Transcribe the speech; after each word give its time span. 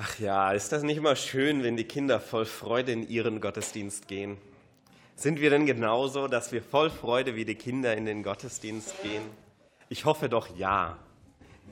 Ach 0.00 0.16
ja, 0.20 0.52
ist 0.52 0.70
das 0.70 0.84
nicht 0.84 0.96
immer 0.96 1.16
schön, 1.16 1.64
wenn 1.64 1.76
die 1.76 1.82
Kinder 1.82 2.20
voll 2.20 2.46
Freude 2.46 2.92
in 2.92 3.08
ihren 3.08 3.40
Gottesdienst 3.40 4.06
gehen? 4.06 4.38
Sind 5.16 5.40
wir 5.40 5.50
denn 5.50 5.66
genauso, 5.66 6.28
dass 6.28 6.52
wir 6.52 6.62
voll 6.62 6.88
Freude 6.88 7.34
wie 7.34 7.44
die 7.44 7.56
Kinder 7.56 7.96
in 7.96 8.06
den 8.06 8.22
Gottesdienst 8.22 9.02
gehen? 9.02 9.22
Ich 9.88 10.04
hoffe 10.04 10.28
doch 10.28 10.56
ja. 10.56 10.96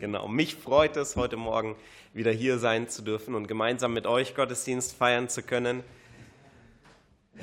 Genau, 0.01 0.27
mich 0.27 0.57
freut 0.57 0.97
es, 0.97 1.15
heute 1.15 1.37
Morgen 1.37 1.77
wieder 2.15 2.33
hier 2.33 2.59
sein 2.59 2.89
zu 2.89 3.03
dürfen 3.03 3.37
und 3.37 3.47
gemeinsam 3.47 3.93
mit 3.93 4.09
euch 4.09 4.35
Gottesdienst 4.35 4.97
feiern 4.97 5.29
zu 5.29 5.45
können. 5.45 5.85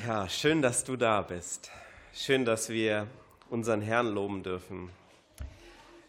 Ja, 0.05 0.27
schön, 0.27 0.61
dass 0.61 0.83
du 0.83 0.97
da 0.97 1.21
bist. 1.21 1.71
Schön, 2.13 2.43
dass 2.43 2.67
wir 2.67 3.07
unseren 3.49 3.79
Herrn 3.79 4.13
loben 4.13 4.43
dürfen. 4.43 4.89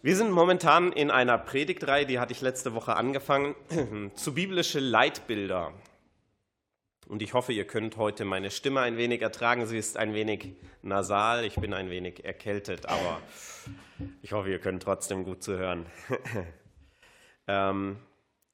Wir 0.05 0.17
sind 0.17 0.33
momentan 0.33 0.93
in 0.93 1.11
einer 1.11 1.39
Predigtreihe, 1.39 2.05
die 2.05 2.19
hatte 2.19 2.35
ich 2.35 2.43
letzte 2.43 2.75
Woche 2.75 2.95
angefangen, 2.95 3.55
zu 4.17 4.35
biblische 4.35 4.79
Leitbilder. 4.79 5.73
Und 7.09 7.23
ich 7.23 7.33
hoffe, 7.33 7.55
ihr 7.55 7.67
könnt 7.67 7.97
heute 7.97 8.27
meine 8.27 8.51
Stimme 8.51 8.83
ein 8.83 8.99
wenig 8.99 9.23
ertragen. 9.23 9.65
Sie 9.65 9.79
ist 9.79 9.97
ein 9.97 10.13
wenig 10.13 10.57
nasal, 10.83 11.47
ich 11.47 11.55
bin 11.55 11.73
ein 11.73 11.89
wenig 11.89 12.23
erkältet, 12.23 12.85
aber 12.85 13.19
ich 14.21 14.33
hoffe, 14.33 14.51
ihr 14.51 14.59
könnt 14.59 14.83
trotzdem 14.83 15.25
gut 15.25 15.43
zuhören. 15.43 15.87
ähm, 17.49 17.97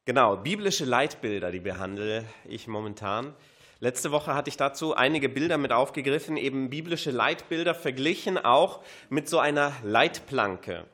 genau, 0.05 0.37
biblische 0.37 0.85
Leitbilder, 0.85 1.51
die 1.51 1.59
behandle 1.59 2.27
ich 2.45 2.69
momentan. 2.69 3.35
Letzte 3.81 4.13
Woche 4.13 4.37
hatte 4.37 4.51
ich 4.51 4.57
dazu 4.57 4.95
einige 4.95 5.29
Bilder 5.29 5.59
mit 5.59 5.73
aufgegriffen, 5.73 6.37
eben 6.37 6.71
biblische 6.71 7.11
Leitbilder 7.11 7.75
verglichen 7.75 8.39
auch 8.39 8.85
mit 9.09 9.29
so 9.29 9.41
einer 9.41 9.73
Leitplanke 9.83 10.87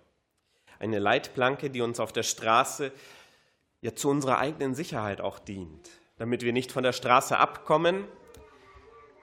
eine 0.79 0.99
Leitplanke, 0.99 1.71
die 1.71 1.81
uns 1.81 2.01
auf 2.01 2.13
der 2.13 2.23
Straße 2.23 2.93
ja 3.81 3.95
zu 3.95 4.09
unserer 4.09 4.39
eigenen 4.39 4.75
Sicherheit 4.75 5.21
auch 5.21 5.39
dient, 5.39 5.89
damit 6.17 6.43
wir 6.43 6.53
nicht 6.53 6.73
von 6.73 6.83
der 6.83 6.93
Straße 6.93 7.37
abkommen, 7.37 8.05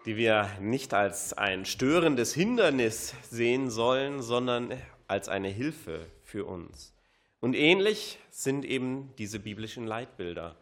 die 0.05 0.17
wir 0.17 0.49
nicht 0.59 0.93
als 0.93 1.33
ein 1.33 1.65
störendes 1.65 2.33
Hindernis 2.33 3.13
sehen 3.29 3.69
sollen, 3.69 4.21
sondern 4.21 4.73
als 5.07 5.29
eine 5.29 5.49
Hilfe 5.49 6.07
für 6.21 6.45
uns. 6.45 6.93
Und 7.39 7.55
ähnlich 7.55 8.19
sind 8.29 8.65
eben 8.65 9.13
diese 9.17 9.39
biblischen 9.39 9.85
Leitbilder. 9.85 10.55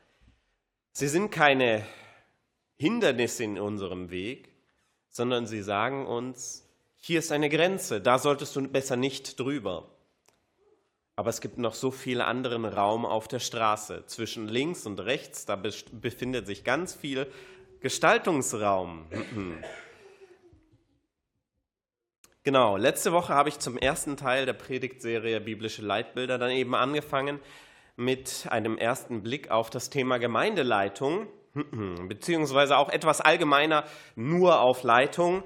Sie 0.93 1.07
sind 1.07 1.31
keine 1.31 1.85
Hindernisse 2.75 3.43
in 3.43 3.59
unserem 3.59 4.09
Weg, 4.09 4.49
sondern 5.09 5.45
sie 5.45 5.61
sagen 5.61 6.07
uns, 6.07 6.67
hier 6.97 7.19
ist 7.19 7.31
eine 7.31 7.49
Grenze, 7.49 8.01
da 8.01 8.17
solltest 8.19 8.55
du 8.55 8.67
besser 8.67 8.95
nicht 8.95 9.39
drüber. 9.39 9.90
Aber 11.21 11.29
es 11.29 11.39
gibt 11.39 11.59
noch 11.59 11.75
so 11.75 11.91
viel 11.91 12.19
anderen 12.19 12.65
Raum 12.65 13.05
auf 13.05 13.27
der 13.27 13.37
Straße. 13.37 14.05
Zwischen 14.07 14.47
links 14.47 14.87
und 14.87 14.99
rechts, 14.99 15.45
da 15.45 15.55
befindet 15.55 16.47
sich 16.47 16.63
ganz 16.63 16.95
viel 16.95 17.27
Gestaltungsraum. 17.79 19.05
Genau, 22.43 22.75
letzte 22.75 23.11
Woche 23.11 23.35
habe 23.35 23.49
ich 23.49 23.59
zum 23.59 23.77
ersten 23.77 24.17
Teil 24.17 24.47
der 24.47 24.53
Predigtserie 24.53 25.39
Biblische 25.41 25.83
Leitbilder 25.83 26.39
dann 26.39 26.49
eben 26.49 26.73
angefangen 26.73 27.39
mit 27.95 28.47
einem 28.49 28.79
ersten 28.79 29.21
Blick 29.21 29.51
auf 29.51 29.69
das 29.69 29.91
Thema 29.91 30.17
Gemeindeleitung, 30.17 31.27
beziehungsweise 32.07 32.77
auch 32.77 32.89
etwas 32.89 33.21
allgemeiner 33.21 33.83
nur 34.15 34.59
auf 34.59 34.81
Leitung. 34.81 35.43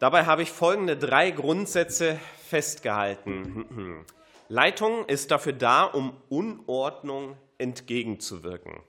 Dabei 0.00 0.26
habe 0.26 0.42
ich 0.42 0.50
folgende 0.50 0.96
drei 0.96 1.30
Grundsätze 1.30 2.18
festgehalten. 2.48 4.04
Leitung 4.52 5.06
ist 5.06 5.30
dafür 5.30 5.54
da, 5.54 5.84
um 5.84 6.14
Unordnung 6.28 7.38
entgegenzuwirken. 7.56 8.82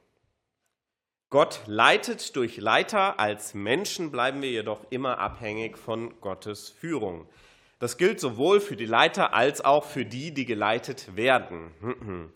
Gott 1.29 1.61
leitet 1.67 2.35
durch 2.35 2.57
Leiter, 2.57 3.17
als 3.17 3.53
Menschen 3.53 4.11
bleiben 4.11 4.41
wir 4.41 4.51
jedoch 4.51 4.81
immer 4.89 5.19
abhängig 5.19 5.77
von 5.77 6.19
Gottes 6.19 6.67
Führung. 6.67 7.29
Das 7.79 7.95
gilt 7.97 8.19
sowohl 8.19 8.59
für 8.59 8.75
die 8.75 8.85
Leiter 8.85 9.33
als 9.33 9.63
auch 9.63 9.85
für 9.85 10.03
die, 10.03 10.33
die 10.33 10.45
geleitet 10.45 11.15
werden. 11.15 11.71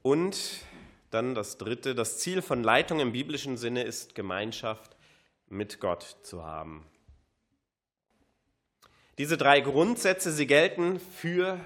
Und 0.00 0.64
dann 1.10 1.34
das 1.34 1.58
Dritte, 1.58 1.94
das 1.94 2.20
Ziel 2.20 2.40
von 2.40 2.62
Leitung 2.62 3.00
im 3.00 3.12
biblischen 3.12 3.58
Sinne 3.58 3.82
ist 3.82 4.14
Gemeinschaft 4.14 4.96
mit 5.50 5.78
Gott 5.78 6.16
zu 6.22 6.42
haben. 6.42 6.86
Diese 9.18 9.36
drei 9.36 9.60
Grundsätze, 9.60 10.32
sie 10.32 10.46
gelten 10.46 10.98
für 10.98 11.60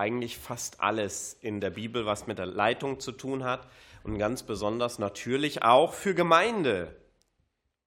eigentlich 0.00 0.38
fast 0.38 0.80
alles 0.80 1.36
in 1.42 1.60
der 1.60 1.70
Bibel, 1.70 2.06
was 2.06 2.26
mit 2.26 2.38
der 2.38 2.46
Leitung 2.46 3.00
zu 3.00 3.12
tun 3.12 3.44
hat 3.44 3.68
und 4.02 4.18
ganz 4.18 4.42
besonders 4.42 4.98
natürlich 4.98 5.62
auch 5.62 5.92
für 5.92 6.14
Gemeinde 6.14 6.96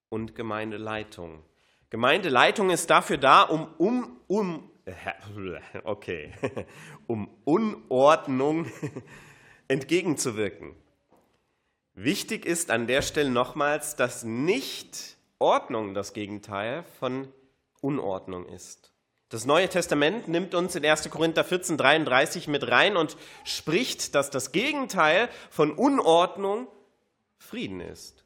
und 0.09 0.35
Gemeindeleitung. 0.35 1.43
Gemeindeleitung 1.89 2.69
ist 2.69 2.91
dafür 2.91 3.17
da, 3.17 3.41
um, 3.41 3.67
um, 3.79 4.21
um, 4.27 4.71
okay, 5.83 6.31
um 7.07 7.29
Unordnung 7.45 8.67
entgegenzuwirken. 9.67 10.75
Wichtig 11.95 12.45
ist 12.45 12.69
an 12.69 12.85
der 12.85 13.01
Stelle 13.01 13.31
nochmals, 13.31 13.95
dass 13.95 14.23
nicht 14.23 15.17
Ordnung 15.39 15.95
das 15.95 16.13
Gegenteil 16.13 16.83
von 16.99 17.27
Unordnung 17.81 18.45
ist. 18.47 18.92
Das 19.33 19.47
Neue 19.47 19.67
Testament 19.67 20.27
nimmt 20.27 20.53
uns 20.53 20.75
in 20.75 20.85
1. 20.85 21.09
Korinther 21.09 21.43
14, 21.43 21.75
33 21.75 22.47
mit 22.47 22.69
rein 22.69 22.95
und 22.95 23.17
spricht, 23.43 24.13
dass 24.13 24.29
das 24.29 24.51
Gegenteil 24.51 25.27
von 25.49 25.71
Unordnung 25.71 26.67
Frieden 27.39 27.79
ist. 27.79 28.23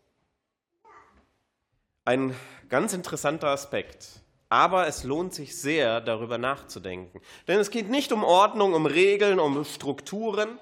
Ein 2.04 2.36
ganz 2.68 2.92
interessanter 2.92 3.48
Aspekt. 3.48 4.20
Aber 4.50 4.86
es 4.88 5.06
lohnt 5.06 5.34
sich 5.34 5.58
sehr, 5.58 6.02
darüber 6.02 6.38
nachzudenken. 6.38 7.22
Denn 7.48 7.62
es 7.62 7.72
geht 7.72 7.88
nicht 7.88 8.12
um 8.12 8.26
Ordnung, 8.26 8.74
um 8.74 8.86
Regeln, 8.86 9.40
um 9.40 9.64
Strukturen, 9.64 10.60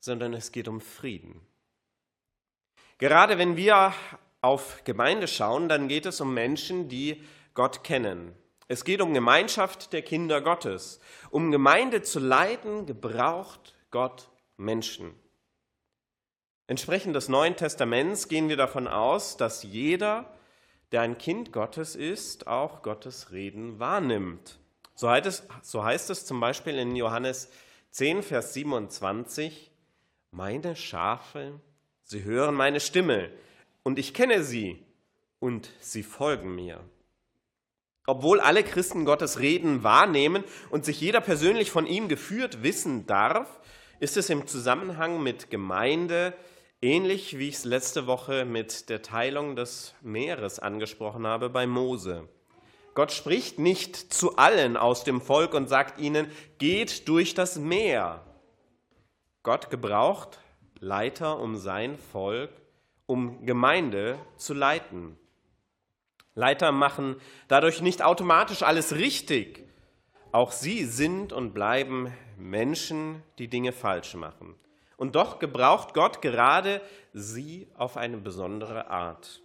sondern 0.00 0.34
es 0.34 0.50
geht 0.50 0.66
um 0.66 0.80
Frieden. 0.80 1.40
Gerade 2.98 3.38
wenn 3.38 3.56
wir 3.56 3.94
auf 4.40 4.82
Gemeinde 4.82 5.28
schauen, 5.28 5.68
dann 5.68 5.86
geht 5.86 6.04
es 6.04 6.20
um 6.20 6.34
Menschen, 6.34 6.88
die 6.88 7.22
Gott 7.54 7.84
kennen, 7.84 8.34
es 8.68 8.84
geht 8.84 9.00
um 9.00 9.14
Gemeinschaft 9.14 9.94
der 9.94 10.02
Kinder 10.02 10.42
Gottes. 10.42 11.00
Um 11.30 11.50
Gemeinde 11.50 12.02
zu 12.02 12.20
leiten, 12.20 12.84
gebraucht 12.84 13.74
Gott 13.90 14.28
Menschen. 14.58 15.14
Entsprechend 16.66 17.16
des 17.16 17.30
Neuen 17.30 17.56
Testaments 17.56 18.28
gehen 18.28 18.50
wir 18.50 18.58
davon 18.58 18.86
aus, 18.86 19.38
dass 19.38 19.62
jeder, 19.62 20.30
der 20.92 21.00
ein 21.00 21.16
Kind 21.16 21.50
Gottes 21.50 21.96
ist, 21.96 22.46
auch 22.46 22.82
Gottes 22.82 23.32
Reden 23.32 23.80
wahrnimmt. 23.80 24.58
So 24.94 25.08
heißt 25.08 25.26
es, 25.26 25.44
so 25.62 25.82
heißt 25.82 26.10
es 26.10 26.26
zum 26.26 26.38
Beispiel 26.38 26.76
in 26.76 26.94
Johannes 26.94 27.50
10, 27.92 28.22
Vers 28.22 28.52
27, 28.52 29.70
meine 30.30 30.76
Schafe, 30.76 31.58
sie 32.02 32.24
hören 32.24 32.54
meine 32.54 32.80
Stimme 32.80 33.30
und 33.82 33.98
ich 33.98 34.12
kenne 34.12 34.42
sie 34.42 34.84
und 35.38 35.70
sie 35.80 36.02
folgen 36.02 36.54
mir. 36.54 36.84
Obwohl 38.08 38.40
alle 38.40 38.64
Christen 38.64 39.04
Gottes 39.04 39.38
Reden 39.38 39.84
wahrnehmen 39.84 40.42
und 40.70 40.86
sich 40.86 40.98
jeder 40.98 41.20
persönlich 41.20 41.70
von 41.70 41.86
ihm 41.86 42.08
geführt 42.08 42.62
wissen 42.62 43.06
darf, 43.06 43.60
ist 44.00 44.16
es 44.16 44.30
im 44.30 44.46
Zusammenhang 44.46 45.22
mit 45.22 45.50
Gemeinde 45.50 46.32
ähnlich, 46.80 47.38
wie 47.38 47.50
ich 47.50 47.56
es 47.56 47.64
letzte 47.66 48.06
Woche 48.06 48.46
mit 48.46 48.88
der 48.88 49.02
Teilung 49.02 49.56
des 49.56 49.94
Meeres 50.00 50.58
angesprochen 50.58 51.26
habe 51.26 51.50
bei 51.50 51.66
Mose. 51.66 52.26
Gott 52.94 53.12
spricht 53.12 53.58
nicht 53.58 53.94
zu 53.94 54.38
allen 54.38 54.78
aus 54.78 55.04
dem 55.04 55.20
Volk 55.20 55.52
und 55.52 55.68
sagt 55.68 56.00
ihnen, 56.00 56.30
geht 56.56 57.08
durch 57.08 57.34
das 57.34 57.58
Meer. 57.58 58.24
Gott 59.42 59.68
gebraucht 59.68 60.38
Leiter 60.80 61.38
um 61.38 61.58
sein 61.58 61.98
Volk, 61.98 62.52
um 63.04 63.44
Gemeinde 63.44 64.18
zu 64.38 64.54
leiten. 64.54 65.18
Leiter 66.38 66.70
machen 66.70 67.16
dadurch 67.48 67.82
nicht 67.82 68.00
automatisch 68.00 68.62
alles 68.62 68.94
richtig. 68.94 69.66
Auch 70.30 70.52
sie 70.52 70.84
sind 70.84 71.32
und 71.32 71.52
bleiben 71.52 72.14
Menschen, 72.36 73.24
die 73.38 73.48
Dinge 73.48 73.72
falsch 73.72 74.14
machen. 74.14 74.54
Und 74.96 75.16
doch 75.16 75.40
gebraucht 75.40 75.94
Gott 75.94 76.22
gerade 76.22 76.80
sie 77.12 77.66
auf 77.76 77.96
eine 77.96 78.18
besondere 78.18 78.88
Art. 78.88 79.42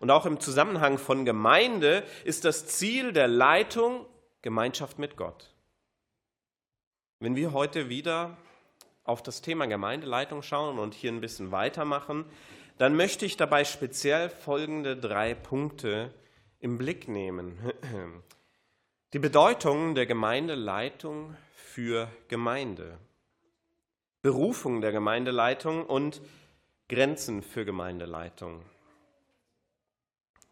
Und 0.00 0.10
auch 0.10 0.26
im 0.26 0.40
Zusammenhang 0.40 0.98
von 0.98 1.24
Gemeinde 1.24 2.02
ist 2.24 2.44
das 2.44 2.66
Ziel 2.66 3.12
der 3.12 3.28
Leitung 3.28 4.04
Gemeinschaft 4.42 4.98
mit 4.98 5.16
Gott. 5.16 5.54
Wenn 7.20 7.36
wir 7.36 7.52
heute 7.52 7.88
wieder 7.88 8.36
auf 9.04 9.22
das 9.22 9.40
Thema 9.40 9.66
Gemeindeleitung 9.66 10.42
schauen 10.42 10.80
und 10.80 10.94
hier 10.94 11.12
ein 11.12 11.20
bisschen 11.20 11.52
weitermachen, 11.52 12.24
dann 12.78 12.94
möchte 12.94 13.26
ich 13.26 13.36
dabei 13.36 13.64
speziell 13.64 14.30
folgende 14.30 14.96
drei 14.96 15.34
Punkte 15.34 16.14
im 16.60 16.78
Blick 16.78 17.08
nehmen. 17.08 17.58
Die 19.12 19.18
Bedeutung 19.18 19.94
der 19.94 20.06
Gemeindeleitung 20.06 21.36
für 21.54 22.08
Gemeinde, 22.28 22.98
Berufung 24.22 24.80
der 24.80 24.92
Gemeindeleitung 24.92 25.84
und 25.84 26.20
Grenzen 26.88 27.42
für 27.42 27.64
Gemeindeleitung. 27.64 28.62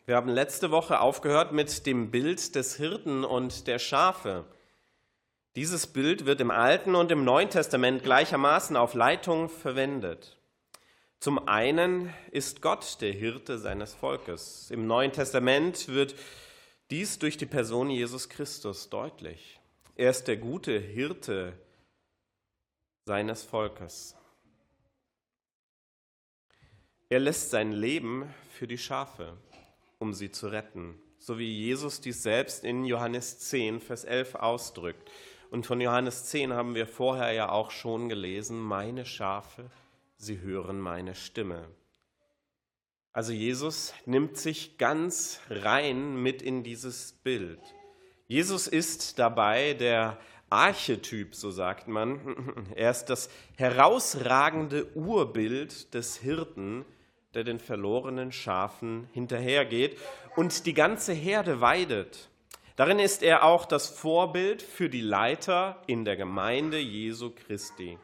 Wir 0.06 0.16
haben 0.16 0.28
letzte 0.28 0.70
Woche 0.70 1.00
aufgehört 1.00 1.52
mit 1.52 1.84
dem 1.86 2.10
Bild 2.10 2.54
des 2.54 2.76
Hirten 2.76 3.24
und 3.24 3.66
der 3.66 3.78
Schafe. 3.78 4.44
Dieses 5.56 5.86
Bild 5.86 6.26
wird 6.26 6.40
im 6.40 6.50
Alten 6.50 6.94
und 6.94 7.10
im 7.10 7.24
Neuen 7.24 7.50
Testament 7.50 8.02
gleichermaßen 8.02 8.76
auf 8.76 8.94
Leitung 8.94 9.48
verwendet. 9.48 10.36
Zum 11.20 11.48
einen 11.48 12.12
ist 12.30 12.62
Gott 12.62 13.00
der 13.00 13.12
Hirte 13.12 13.58
seines 13.58 13.94
Volkes. 13.94 14.70
Im 14.70 14.86
Neuen 14.86 15.12
Testament 15.12 15.88
wird 15.88 16.14
dies 16.90 17.18
durch 17.18 17.36
die 17.36 17.46
Person 17.46 17.90
Jesus 17.90 18.28
Christus 18.28 18.90
deutlich. 18.90 19.58
Er 19.96 20.10
ist 20.10 20.28
der 20.28 20.36
gute 20.36 20.78
Hirte 20.78 21.54
seines 23.06 23.42
Volkes. 23.42 24.14
Er 27.08 27.20
lässt 27.20 27.50
sein 27.50 27.72
Leben 27.72 28.32
für 28.50 28.66
die 28.66 28.78
Schafe, 28.78 29.36
um 29.98 30.12
sie 30.12 30.30
zu 30.30 30.48
retten, 30.48 30.98
so 31.18 31.38
wie 31.38 31.50
Jesus 31.50 32.00
dies 32.00 32.22
selbst 32.22 32.62
in 32.64 32.84
Johannes 32.84 33.38
10, 33.38 33.80
Vers 33.80 34.04
11 34.04 34.34
ausdrückt. 34.34 35.10
Und 35.50 35.66
von 35.66 35.80
Johannes 35.80 36.26
10 36.26 36.52
haben 36.52 36.74
wir 36.74 36.86
vorher 36.86 37.32
ja 37.32 37.48
auch 37.48 37.70
schon 37.70 38.08
gelesen, 38.08 38.60
meine 38.60 39.06
Schafe, 39.06 39.70
sie 40.16 40.40
hören 40.40 40.80
meine 40.80 41.14
Stimme. 41.14 41.68
Also 43.12 43.32
Jesus 43.32 43.94
nimmt 44.04 44.36
sich 44.36 44.76
ganz 44.76 45.40
rein 45.48 46.16
mit 46.16 46.42
in 46.42 46.62
dieses 46.62 47.12
Bild. 47.12 47.60
Jesus 48.26 48.66
ist 48.66 49.18
dabei 49.18 49.72
der 49.72 50.18
Archetyp, 50.50 51.34
so 51.34 51.50
sagt 51.50 51.88
man. 51.88 52.66
Er 52.74 52.90
ist 52.90 53.06
das 53.06 53.30
herausragende 53.56 54.94
Urbild 54.94 55.94
des 55.94 56.16
Hirten, 56.16 56.84
der 57.34 57.44
den 57.44 57.58
verlorenen 57.58 58.32
Schafen 58.32 59.08
hinterhergeht 59.12 59.98
und 60.36 60.66
die 60.66 60.74
ganze 60.74 61.12
Herde 61.12 61.60
weidet. 61.60 62.28
Darin 62.76 62.98
ist 62.98 63.22
er 63.22 63.44
auch 63.44 63.64
das 63.64 63.88
Vorbild 63.88 64.60
für 64.60 64.90
die 64.90 65.00
Leiter 65.00 65.82
in 65.86 66.04
der 66.04 66.16
Gemeinde 66.16 66.78
Jesu 66.78 67.30
Christi. 67.30 67.98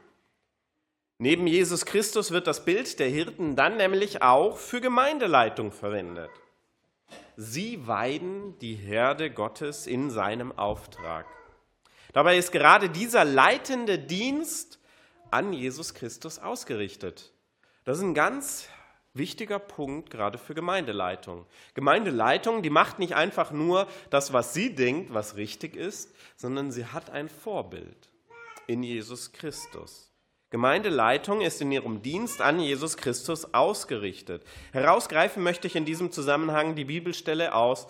Neben 1.18 1.46
Jesus 1.46 1.86
Christus 1.86 2.30
wird 2.30 2.46
das 2.46 2.64
Bild 2.64 2.98
der 2.98 3.08
Hirten 3.08 3.54
dann 3.56 3.76
nämlich 3.76 4.22
auch 4.22 4.56
für 4.56 4.80
Gemeindeleitung 4.80 5.70
verwendet. 5.70 6.30
Sie 7.36 7.86
weiden 7.86 8.58
die 8.58 8.74
Herde 8.74 9.30
Gottes 9.30 9.86
in 9.86 10.10
seinem 10.10 10.56
Auftrag. 10.58 11.26
Dabei 12.12 12.36
ist 12.36 12.52
gerade 12.52 12.90
dieser 12.90 13.24
leitende 13.24 13.98
Dienst 13.98 14.78
an 15.30 15.52
Jesus 15.52 15.94
Christus 15.94 16.38
ausgerichtet. 16.38 17.32
Das 17.84 17.98
ist 17.98 18.04
ein 18.04 18.14
ganz 18.14 18.68
Wichtiger 19.14 19.58
Punkt 19.58 20.10
gerade 20.10 20.38
für 20.38 20.54
Gemeindeleitung. 20.54 21.44
Gemeindeleitung, 21.74 22.62
die 22.62 22.70
macht 22.70 22.98
nicht 22.98 23.14
einfach 23.14 23.50
nur 23.50 23.86
das, 24.08 24.32
was 24.32 24.54
sie 24.54 24.74
denkt, 24.74 25.12
was 25.12 25.36
richtig 25.36 25.76
ist, 25.76 26.14
sondern 26.36 26.70
sie 26.70 26.86
hat 26.86 27.10
ein 27.10 27.28
Vorbild 27.28 28.10
in 28.66 28.82
Jesus 28.82 29.32
Christus. 29.32 30.11
Gemeindeleitung 30.52 31.40
ist 31.40 31.62
in 31.62 31.72
ihrem 31.72 32.02
Dienst 32.02 32.42
an 32.42 32.60
Jesus 32.60 32.98
Christus 32.98 33.54
ausgerichtet. 33.54 34.44
Herausgreifen 34.72 35.42
möchte 35.42 35.66
ich 35.66 35.76
in 35.76 35.86
diesem 35.86 36.12
Zusammenhang 36.12 36.74
die 36.74 36.84
Bibelstelle 36.84 37.54
aus 37.54 37.86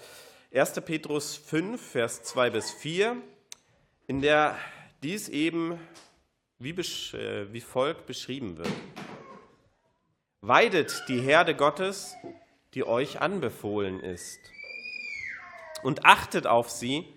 1. 0.55 0.81
Petrus 0.83 1.35
5, 1.35 1.85
Vers 1.85 2.23
2 2.23 2.51
bis 2.51 2.71
4, 2.71 3.17
in 4.07 4.23
der 4.23 4.57
dies 5.03 5.29
eben 5.29 5.77
wie, 6.61 6.71
äh, 6.71 7.53
wie 7.53 7.61
folgt 7.61 8.07
beschrieben 8.07 8.57
wird. 8.57 8.71
Weidet 10.41 11.03
die 11.09 11.21
Herde 11.21 11.57
Gottes, 11.57 12.15
die 12.75 12.87
euch 12.87 13.21
anbefohlen 13.21 13.99
ist. 13.99 14.39
Und 15.83 16.05
achtet 16.05 16.47
auf 16.47 16.71
sie, 16.71 17.13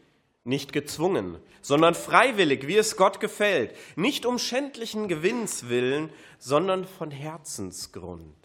nicht 0.45 0.71
gezwungen, 0.71 1.39
sondern 1.61 1.95
freiwillig, 1.95 2.67
wie 2.67 2.77
es 2.77 2.95
Gott 2.95 3.19
gefällt, 3.19 3.75
nicht 3.97 4.25
um 4.25 4.39
schändlichen 4.39 5.07
Gewinns 5.07 5.67
willen, 5.67 6.09
sondern 6.37 6.85
von 6.85 7.11
Herzensgrund. 7.11 8.35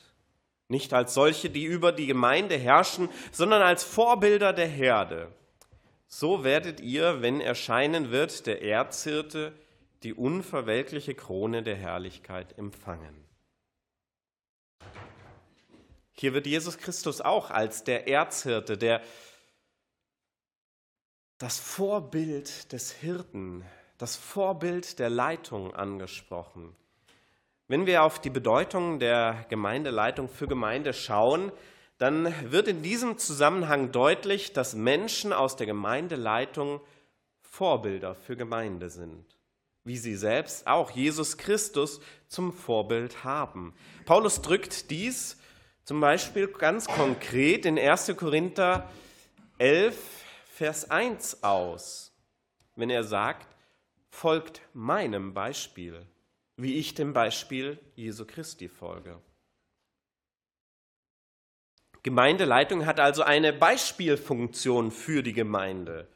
Nicht 0.69 0.95
als 0.95 1.15
solche, 1.15 1.51
die 1.51 1.65
über 1.65 1.93
die 1.93 2.07
Gemeinde 2.07 2.57
herrschen, 2.57 3.09
sondern 3.33 3.61
als 3.61 3.85
Vorbilder 3.85 4.53
der 4.53 4.69
Herde. 4.69 5.29
So 6.07 6.43
werdet 6.43 6.81
ihr, 6.81 7.23
wenn 7.23 7.41
erscheinen 7.41 8.11
wird 8.11 8.47
der 8.47 8.63
Erzhirte, 8.63 9.53
die 10.03 10.15
unverwelkliche 10.15 11.15
Krone 11.15 11.63
der 11.63 11.77
Herrlichkeit 11.77 12.57
empfangen. 12.57 13.15
Hier 16.13 16.33
wird 16.33 16.47
Jesus 16.47 16.79
Christus 16.79 17.21
auch 17.21 17.51
als 17.51 17.85
der 17.85 18.09
Erzhirte, 18.09 18.79
der 18.79 19.03
das 21.41 21.59
Vorbild 21.59 22.71
des 22.71 22.93
Hirten, 22.93 23.65
das 23.97 24.15
Vorbild 24.15 24.99
der 24.99 25.09
Leitung 25.09 25.75
angesprochen. 25.75 26.77
Wenn 27.67 27.87
wir 27.87 28.03
auf 28.03 28.21
die 28.21 28.29
Bedeutung 28.29 28.99
der 28.99 29.47
Gemeindeleitung 29.49 30.29
für 30.29 30.47
Gemeinde 30.47 30.93
schauen, 30.93 31.51
dann 31.97 32.35
wird 32.53 32.69
in 32.69 32.83
diesem 32.83 33.17
Zusammenhang 33.17 33.91
deutlich, 33.91 34.53
dass 34.53 34.75
Menschen 34.75 35.33
aus 35.33 35.57
der 35.57 35.67
Gemeindeleitung 35.67 36.83
Vorbilder 37.41 38.15
für 38.15 38.37
Gemeinde 38.37 38.91
sind, 38.91 39.25
wie 39.85 39.97
sie 39.97 40.17
selbst 40.17 40.67
auch 40.67 40.91
Jesus 40.91 41.39
Christus 41.39 42.03
zum 42.29 42.53
Vorbild 42.53 43.25
haben. 43.25 43.73
Paulus 44.05 44.43
drückt 44.43 44.91
dies 44.91 45.39
zum 45.85 46.01
Beispiel 46.01 46.49
ganz 46.49 46.87
konkret 46.87 47.65
in 47.65 47.79
1. 47.79 48.15
Korinther 48.19 48.91
11, 49.57 50.20
Vers 50.61 50.91
1 50.91 51.43
aus, 51.43 52.13
wenn 52.77 52.91
er 52.91 53.03
sagt, 53.03 53.47
folgt 54.11 54.61
meinem 54.75 55.33
Beispiel, 55.33 56.05
wie 56.59 56.75
ich 56.75 56.93
dem 56.93 57.15
Beispiel 57.15 57.79
Jesu 57.95 58.27
Christi 58.27 58.69
folge. 58.69 59.19
Gemeindeleitung 62.03 62.85
hat 62.85 63.01
also 63.01 63.23
eine 63.23 63.55
Beispielfunktion 63.55 64.91
für 64.91 65.23
die 65.23 65.33
Gemeinde. 65.33 66.09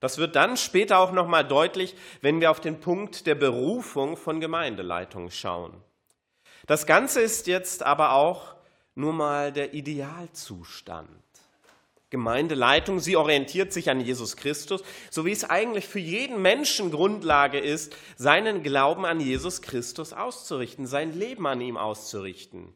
Das 0.00 0.18
wird 0.18 0.34
dann 0.34 0.56
später 0.56 0.98
auch 0.98 1.12
nochmal 1.12 1.46
deutlich, 1.46 1.94
wenn 2.20 2.40
wir 2.40 2.50
auf 2.50 2.58
den 2.58 2.80
Punkt 2.80 3.28
der 3.28 3.36
Berufung 3.36 4.16
von 4.16 4.40
Gemeindeleitung 4.40 5.30
schauen. 5.30 5.72
Das 6.66 6.86
Ganze 6.86 7.20
ist 7.20 7.46
jetzt 7.46 7.84
aber 7.84 8.14
auch 8.14 8.56
nur 8.96 9.12
mal 9.12 9.52
der 9.52 9.72
Idealzustand. 9.72 11.23
Gemeindeleitung, 12.14 13.00
sie 13.00 13.16
orientiert 13.16 13.72
sich 13.72 13.90
an 13.90 13.98
Jesus 13.98 14.36
Christus, 14.36 14.84
so 15.10 15.26
wie 15.26 15.32
es 15.32 15.42
eigentlich 15.42 15.88
für 15.88 15.98
jeden 15.98 16.40
Menschen 16.40 16.92
Grundlage 16.92 17.58
ist, 17.58 17.96
seinen 18.16 18.62
Glauben 18.62 19.04
an 19.04 19.18
Jesus 19.18 19.62
Christus 19.62 20.12
auszurichten, 20.12 20.86
sein 20.86 21.12
Leben 21.12 21.44
an 21.48 21.60
ihm 21.60 21.76
auszurichten. 21.76 22.72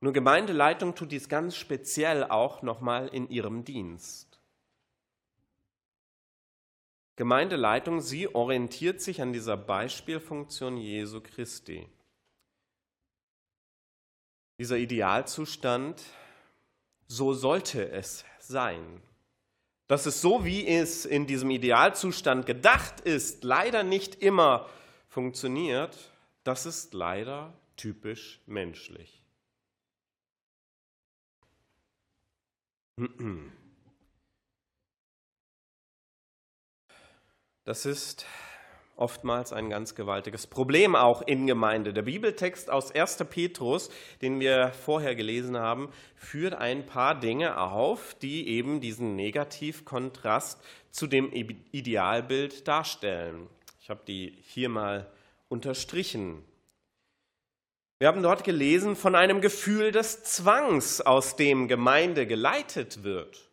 Nur 0.00 0.14
Gemeindeleitung 0.14 0.94
tut 0.94 1.12
dies 1.12 1.28
ganz 1.28 1.56
speziell 1.56 2.24
auch 2.24 2.62
nochmal 2.62 3.08
in 3.08 3.28
ihrem 3.28 3.66
Dienst. 3.66 4.40
Gemeindeleitung, 7.16 8.00
sie 8.00 8.34
orientiert 8.34 9.02
sich 9.02 9.20
an 9.20 9.34
dieser 9.34 9.58
Beispielfunktion 9.58 10.78
Jesu 10.78 11.20
Christi. 11.20 11.86
Dieser 14.58 14.78
Idealzustand, 14.78 16.02
so 17.06 17.34
sollte 17.34 17.90
es 17.90 18.24
sein. 18.48 19.02
Dass 19.86 20.06
es 20.06 20.20
so, 20.20 20.44
wie 20.44 20.66
es 20.66 21.04
in 21.04 21.26
diesem 21.26 21.50
Idealzustand 21.50 22.46
gedacht 22.46 23.00
ist, 23.00 23.44
leider 23.44 23.82
nicht 23.82 24.14
immer 24.16 24.68
funktioniert, 25.08 26.12
das 26.42 26.66
ist 26.66 26.94
leider 26.94 27.52
typisch 27.76 28.40
menschlich. 28.46 29.22
Das 37.66 37.86
ist 37.86 38.26
oftmals 38.96 39.52
ein 39.52 39.70
ganz 39.70 39.94
gewaltiges 39.94 40.46
Problem 40.46 40.94
auch 40.94 41.22
in 41.22 41.46
Gemeinde. 41.46 41.92
Der 41.92 42.02
Bibeltext 42.02 42.70
aus 42.70 42.92
1. 42.92 43.24
Petrus, 43.30 43.90
den 44.22 44.40
wir 44.40 44.72
vorher 44.72 45.14
gelesen 45.14 45.56
haben, 45.58 45.90
führt 46.16 46.54
ein 46.54 46.86
paar 46.86 47.18
Dinge 47.18 47.58
auf, 47.60 48.14
die 48.14 48.48
eben 48.48 48.80
diesen 48.80 49.16
Negativkontrast 49.16 50.62
zu 50.90 51.06
dem 51.06 51.32
Idealbild 51.32 52.68
darstellen. 52.68 53.48
Ich 53.80 53.90
habe 53.90 54.02
die 54.06 54.38
hier 54.42 54.68
mal 54.68 55.10
unterstrichen. 55.48 56.44
Wir 57.98 58.08
haben 58.08 58.22
dort 58.22 58.44
gelesen 58.44 58.96
von 58.96 59.14
einem 59.14 59.40
Gefühl 59.40 59.92
des 59.92 60.24
Zwangs, 60.24 61.00
aus 61.00 61.36
dem 61.36 61.68
Gemeinde 61.68 62.26
geleitet 62.26 63.02
wird. 63.02 63.43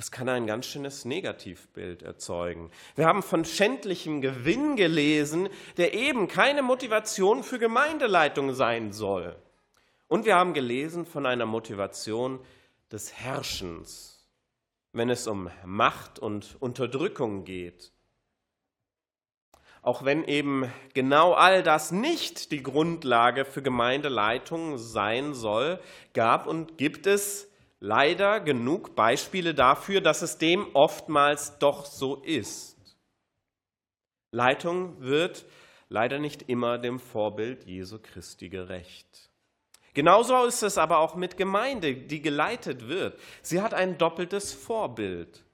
Das 0.00 0.10
kann 0.10 0.30
ein 0.30 0.46
ganz 0.46 0.64
schönes 0.64 1.04
Negativbild 1.04 2.00
erzeugen. 2.00 2.70
Wir 2.96 3.04
haben 3.04 3.22
von 3.22 3.44
schändlichem 3.44 4.22
Gewinn 4.22 4.74
gelesen, 4.74 5.50
der 5.76 5.92
eben 5.92 6.26
keine 6.26 6.62
Motivation 6.62 7.42
für 7.42 7.58
Gemeindeleitung 7.58 8.54
sein 8.54 8.94
soll. 8.94 9.36
Und 10.08 10.24
wir 10.24 10.36
haben 10.36 10.54
gelesen 10.54 11.04
von 11.04 11.26
einer 11.26 11.44
Motivation 11.44 12.40
des 12.90 13.12
Herrschens, 13.12 14.26
wenn 14.94 15.10
es 15.10 15.26
um 15.26 15.50
Macht 15.66 16.18
und 16.18 16.56
Unterdrückung 16.60 17.44
geht. 17.44 17.92
Auch 19.82 20.02
wenn 20.06 20.24
eben 20.24 20.72
genau 20.94 21.34
all 21.34 21.62
das 21.62 21.92
nicht 21.92 22.52
die 22.52 22.62
Grundlage 22.62 23.44
für 23.44 23.60
Gemeindeleitung 23.60 24.78
sein 24.78 25.34
soll, 25.34 25.78
gab 26.14 26.46
und 26.46 26.78
gibt 26.78 27.06
es 27.06 27.49
leider 27.80 28.40
genug 28.40 28.94
Beispiele 28.94 29.54
dafür, 29.54 30.00
dass 30.00 30.22
es 30.22 30.38
dem 30.38 30.66
oftmals 30.74 31.58
doch 31.58 31.86
so 31.86 32.16
ist. 32.16 32.76
Leitung 34.30 35.00
wird 35.00 35.44
leider 35.88 36.18
nicht 36.18 36.42
immer 36.42 36.78
dem 36.78 37.00
Vorbild 37.00 37.64
Jesu 37.64 37.98
Christi 37.98 38.48
gerecht. 38.48 39.30
Genauso 39.92 40.44
ist 40.44 40.62
es 40.62 40.78
aber 40.78 40.98
auch 40.98 41.16
mit 41.16 41.36
Gemeinde, 41.36 41.94
die 41.96 42.22
geleitet 42.22 42.86
wird. 42.86 43.18
Sie 43.42 43.60
hat 43.60 43.74
ein 43.74 43.98
doppeltes 43.98 44.52
Vorbild. 44.52 45.44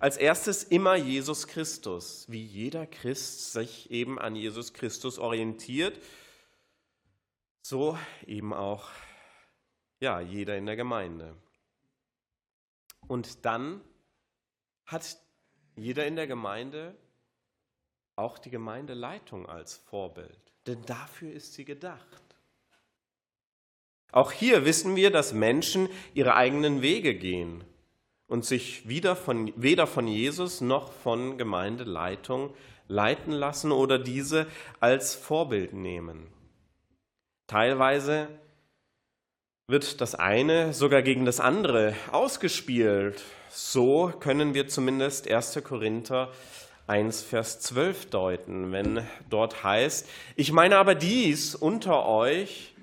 Als 0.00 0.16
erstes 0.16 0.64
immer 0.64 0.96
Jesus 0.96 1.46
Christus, 1.46 2.26
wie 2.28 2.42
jeder 2.42 2.86
Christ 2.86 3.52
sich 3.52 3.90
eben 3.90 4.18
an 4.18 4.34
Jesus 4.34 4.72
Christus 4.72 5.18
orientiert, 5.18 5.98
so 7.62 7.96
eben 8.26 8.52
auch 8.52 8.88
ja, 10.00 10.20
jeder 10.20 10.56
in 10.56 10.66
der 10.66 10.76
Gemeinde. 10.76 11.34
Und 13.08 13.44
dann 13.44 13.80
hat 14.84 15.18
jeder 15.76 16.06
in 16.06 16.16
der 16.16 16.26
Gemeinde 16.26 16.96
auch 18.16 18.38
die 18.38 18.50
Gemeindeleitung 18.50 19.46
als 19.46 19.74
Vorbild, 19.74 20.40
denn 20.66 20.82
dafür 20.86 21.32
ist 21.32 21.52
sie 21.52 21.64
gedacht. 21.64 22.22
Auch 24.12 24.32
hier 24.32 24.64
wissen 24.64 24.96
wir, 24.96 25.10
dass 25.10 25.32
Menschen 25.34 25.88
ihre 26.14 26.34
eigenen 26.34 26.80
Wege 26.80 27.14
gehen 27.14 27.64
und 28.28 28.44
sich 28.44 28.88
weder 28.88 29.14
von, 29.14 29.52
weder 29.56 29.86
von 29.86 30.08
Jesus 30.08 30.60
noch 30.60 30.92
von 30.92 31.36
Gemeindeleitung 31.36 32.54
leiten 32.88 33.32
lassen 33.32 33.72
oder 33.72 33.98
diese 33.98 34.46
als 34.80 35.14
Vorbild 35.14 35.72
nehmen. 35.72 36.28
Teilweise 37.46 38.28
wird 39.68 40.00
das 40.00 40.14
eine 40.14 40.72
sogar 40.72 41.02
gegen 41.02 41.24
das 41.24 41.40
andere 41.40 41.94
ausgespielt. 42.12 43.22
So 43.48 44.12
können 44.20 44.54
wir 44.54 44.68
zumindest 44.68 45.28
1. 45.28 45.60
Korinther 45.64 46.30
1, 46.86 47.22
Vers 47.22 47.58
12 47.60 48.06
deuten, 48.10 48.70
wenn 48.70 49.04
dort 49.28 49.64
heißt, 49.64 50.08
ich 50.36 50.52
meine 50.52 50.78
aber 50.78 50.94
dies 50.94 51.56
unter 51.56 52.06
euch, 52.06 52.74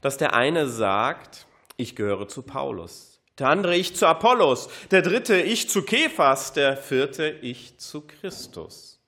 dass 0.00 0.16
der 0.16 0.34
eine 0.34 0.66
sagt, 0.66 1.46
ich 1.76 1.94
gehöre 1.94 2.26
zu 2.26 2.40
Paulus, 2.40 3.20
der 3.38 3.48
andere 3.48 3.76
ich 3.76 3.94
zu 3.94 4.06
Apollos, 4.06 4.70
der 4.90 5.02
dritte 5.02 5.38
ich 5.38 5.68
zu 5.68 5.82
Kephas, 5.82 6.54
der 6.54 6.78
vierte 6.78 7.28
ich 7.28 7.76
zu 7.76 8.00
Christus. 8.00 8.98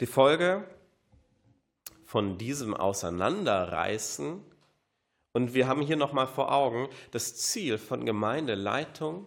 Die 0.00 0.06
Folge 0.06 0.64
von 2.06 2.38
diesem 2.38 2.72
Auseinanderreißen. 2.72 4.40
Und 5.32 5.54
wir 5.54 5.66
haben 5.68 5.82
hier 5.82 5.96
nochmal 5.96 6.28
vor 6.28 6.52
Augen, 6.52 6.88
das 7.10 7.36
Ziel 7.36 7.76
von 7.76 8.06
Gemeindeleitung 8.06 9.26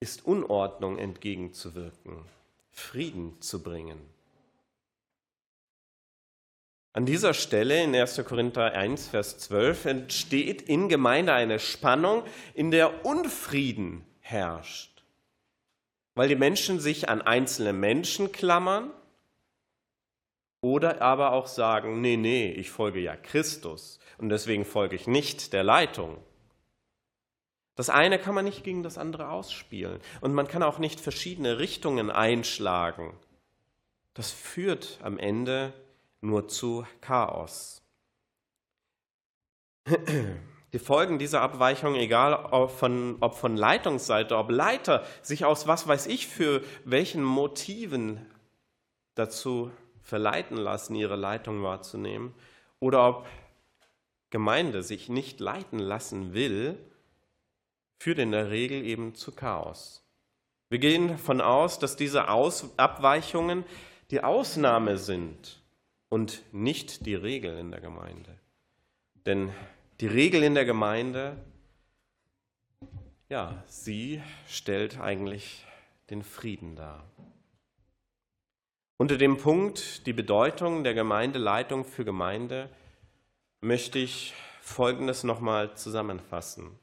ist 0.00 0.24
Unordnung 0.26 0.98
entgegenzuwirken, 0.98 2.24
Frieden 2.72 3.40
zu 3.40 3.62
bringen. 3.62 4.00
An 6.94 7.06
dieser 7.06 7.34
Stelle 7.34 7.82
in 7.82 7.94
1. 7.94 8.22
Korinther 8.24 8.72
1, 8.72 9.08
Vers 9.08 9.38
12 9.38 9.84
entsteht 9.84 10.62
in 10.62 10.88
Gemeinde 10.88 11.32
eine 11.32 11.58
Spannung, 11.58 12.24
in 12.54 12.70
der 12.70 13.06
Unfrieden 13.06 14.04
herrscht, 14.20 15.04
weil 16.14 16.28
die 16.28 16.36
Menschen 16.36 16.80
sich 16.80 17.08
an 17.08 17.22
einzelne 17.22 17.72
Menschen 17.72 18.32
klammern 18.32 18.90
oder 20.62 21.02
aber 21.02 21.32
auch 21.32 21.48
sagen, 21.48 22.00
nee, 22.00 22.16
nee, 22.16 22.50
ich 22.50 22.70
folge 22.70 23.00
ja 23.00 23.16
Christus 23.16 23.98
und 24.16 24.30
deswegen 24.30 24.64
folge 24.64 24.96
ich 24.96 25.06
nicht 25.06 25.52
der 25.52 25.64
Leitung. 25.64 26.16
Das 27.74 27.90
eine 27.90 28.18
kann 28.18 28.34
man 28.34 28.44
nicht 28.44 28.64
gegen 28.64 28.82
das 28.82 28.96
andere 28.96 29.28
ausspielen 29.28 30.00
und 30.20 30.32
man 30.32 30.46
kann 30.46 30.62
auch 30.62 30.78
nicht 30.78 31.00
verschiedene 31.00 31.58
Richtungen 31.58 32.10
einschlagen. 32.10 33.12
Das 34.14 34.30
führt 34.30 34.98
am 35.02 35.18
Ende 35.18 35.72
nur 36.20 36.48
zu 36.48 36.86
Chaos. 37.00 37.82
Die 40.72 40.78
Folgen 40.78 41.18
dieser 41.18 41.40
Abweichung, 41.40 41.96
egal 41.96 42.34
ob 42.34 42.70
von, 42.70 43.16
ob 43.20 43.34
von 43.34 43.56
Leitungsseite, 43.56 44.36
ob 44.36 44.50
Leiter 44.50 45.04
sich 45.22 45.44
aus 45.44 45.66
was 45.66 45.88
weiß 45.88 46.06
ich 46.06 46.28
für 46.28 46.62
welchen 46.84 47.22
Motiven 47.22 48.24
dazu 49.14 49.70
verleiten 50.02 50.56
lassen, 50.56 50.94
ihre 50.94 51.16
Leitung 51.16 51.62
wahrzunehmen, 51.62 52.34
oder 52.80 53.08
ob 53.08 53.26
Gemeinde 54.30 54.82
sich 54.82 55.08
nicht 55.08 55.40
leiten 55.40 55.78
lassen 55.78 56.34
will, 56.34 56.78
führt 57.98 58.18
in 58.18 58.32
der 58.32 58.50
Regel 58.50 58.84
eben 58.84 59.14
zu 59.14 59.32
Chaos. 59.32 60.04
Wir 60.68 60.78
gehen 60.78 61.08
davon 61.08 61.40
aus, 61.40 61.78
dass 61.78 61.96
diese 61.96 62.28
aus 62.28 62.76
Abweichungen 62.78 63.64
die 64.10 64.24
Ausnahme 64.24 64.98
sind 64.98 65.60
und 66.08 66.42
nicht 66.52 67.06
die 67.06 67.14
Regel 67.14 67.58
in 67.58 67.70
der 67.70 67.80
Gemeinde. 67.80 68.38
Denn 69.26 69.52
die 70.00 70.06
Regel 70.06 70.42
in 70.42 70.54
der 70.54 70.64
Gemeinde, 70.64 71.36
ja, 73.28 73.62
sie 73.66 74.22
stellt 74.48 74.98
eigentlich 74.98 75.64
den 76.10 76.22
Frieden 76.22 76.74
dar. 76.74 77.04
Unter 78.96 79.16
dem 79.16 79.36
Punkt 79.36 80.06
die 80.06 80.12
Bedeutung 80.12 80.84
der 80.84 80.94
Gemeindeleitung 80.94 81.84
für 81.84 82.04
Gemeinde 82.04 82.68
möchte 83.60 83.98
ich 83.98 84.34
Folgendes 84.60 85.24
nochmal 85.24 85.74
zusammenfassen. 85.76 86.78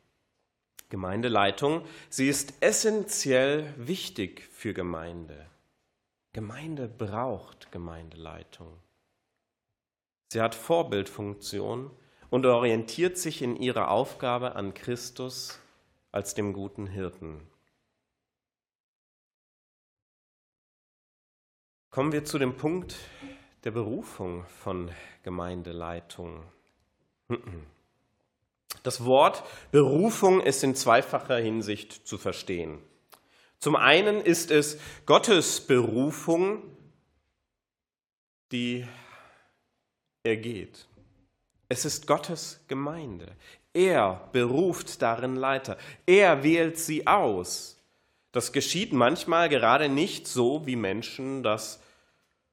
Gemeindeleitung, 0.89 1.85
sie 2.09 2.27
ist 2.27 2.53
essentiell 2.61 3.73
wichtig 3.77 4.41
für 4.51 4.73
Gemeinde. 4.73 5.45
Gemeinde 6.33 6.87
braucht 6.87 7.71
Gemeindeleitung. 7.71 8.73
Sie 10.31 10.41
hat 10.41 10.55
Vorbildfunktion 10.55 11.91
und 12.29 12.45
orientiert 12.45 13.17
sich 13.17 13.41
in 13.41 13.55
ihrer 13.55 13.89
Aufgabe 13.89 14.55
an 14.55 14.73
Christus 14.73 15.59
als 16.11 16.33
dem 16.33 16.53
guten 16.53 16.87
Hirten. 16.87 17.41
Kommen 21.91 22.11
wir 22.11 22.23
zu 22.23 22.37
dem 22.37 22.55
Punkt 22.55 22.95
der 23.63 23.71
Berufung 23.71 24.45
von 24.61 24.91
Gemeindeleitung. 25.23 26.43
Das 28.83 29.03
Wort 29.05 29.43
Berufung 29.71 30.39
ist 30.39 30.63
in 30.63 30.75
zweifacher 30.75 31.37
Hinsicht 31.37 32.07
zu 32.07 32.19
verstehen. 32.19 32.77
Zum 33.57 33.75
einen 33.75 34.21
ist 34.21 34.51
es 34.51 34.77
Gottes 35.07 35.61
Berufung, 35.61 36.61
die 38.51 38.85
ergeht. 40.21 40.87
Es 41.69 41.85
ist 41.85 42.05
Gottes 42.05 42.63
Gemeinde. 42.67 43.35
Er 43.73 44.29
beruft 44.31 45.01
darin 45.01 45.35
Leiter. 45.35 45.75
Er 46.05 46.43
wählt 46.43 46.77
sie 46.77 47.07
aus. 47.07 47.78
Das 48.31 48.51
geschieht 48.51 48.93
manchmal 48.93 49.49
gerade 49.49 49.89
nicht 49.89 50.27
so, 50.27 50.65
wie 50.65 50.75
Menschen 50.75 51.41
das 51.43 51.81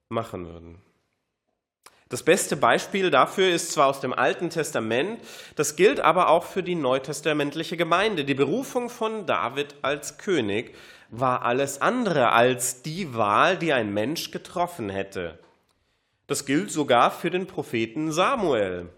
machen 0.09 0.47
würden. 0.47 0.81
Das 2.09 2.23
beste 2.23 2.57
Beispiel 2.57 3.11
dafür 3.11 3.51
ist 3.51 3.73
zwar 3.73 3.89
aus 3.89 4.01
dem 4.01 4.13
Alten 4.13 4.49
Testament, 4.49 5.21
das 5.57 5.75
gilt 5.75 5.99
aber 5.99 6.29
auch 6.29 6.45
für 6.45 6.63
die 6.63 6.77
neutestamentliche 6.77 7.77
Gemeinde. 7.77 8.25
Die 8.25 8.35
Berufung 8.35 8.91
von 8.91 9.27
David 9.27 9.75
als 9.83 10.17
König 10.17 10.73
war 11.11 11.43
alles 11.43 11.81
andere 11.83 12.31
als 12.31 12.83
die 12.83 13.15
Wahl, 13.15 13.59
die 13.59 13.73
ein 13.73 13.93
Mensch 13.93 14.31
getroffen 14.31 14.89
hätte. 14.89 15.41
Das 16.29 16.47
gilt 16.47 16.71
sogar 16.71 17.11
für 17.11 17.31
den 17.31 17.49
Propheten 17.49 18.13
Samuel. 18.13 18.89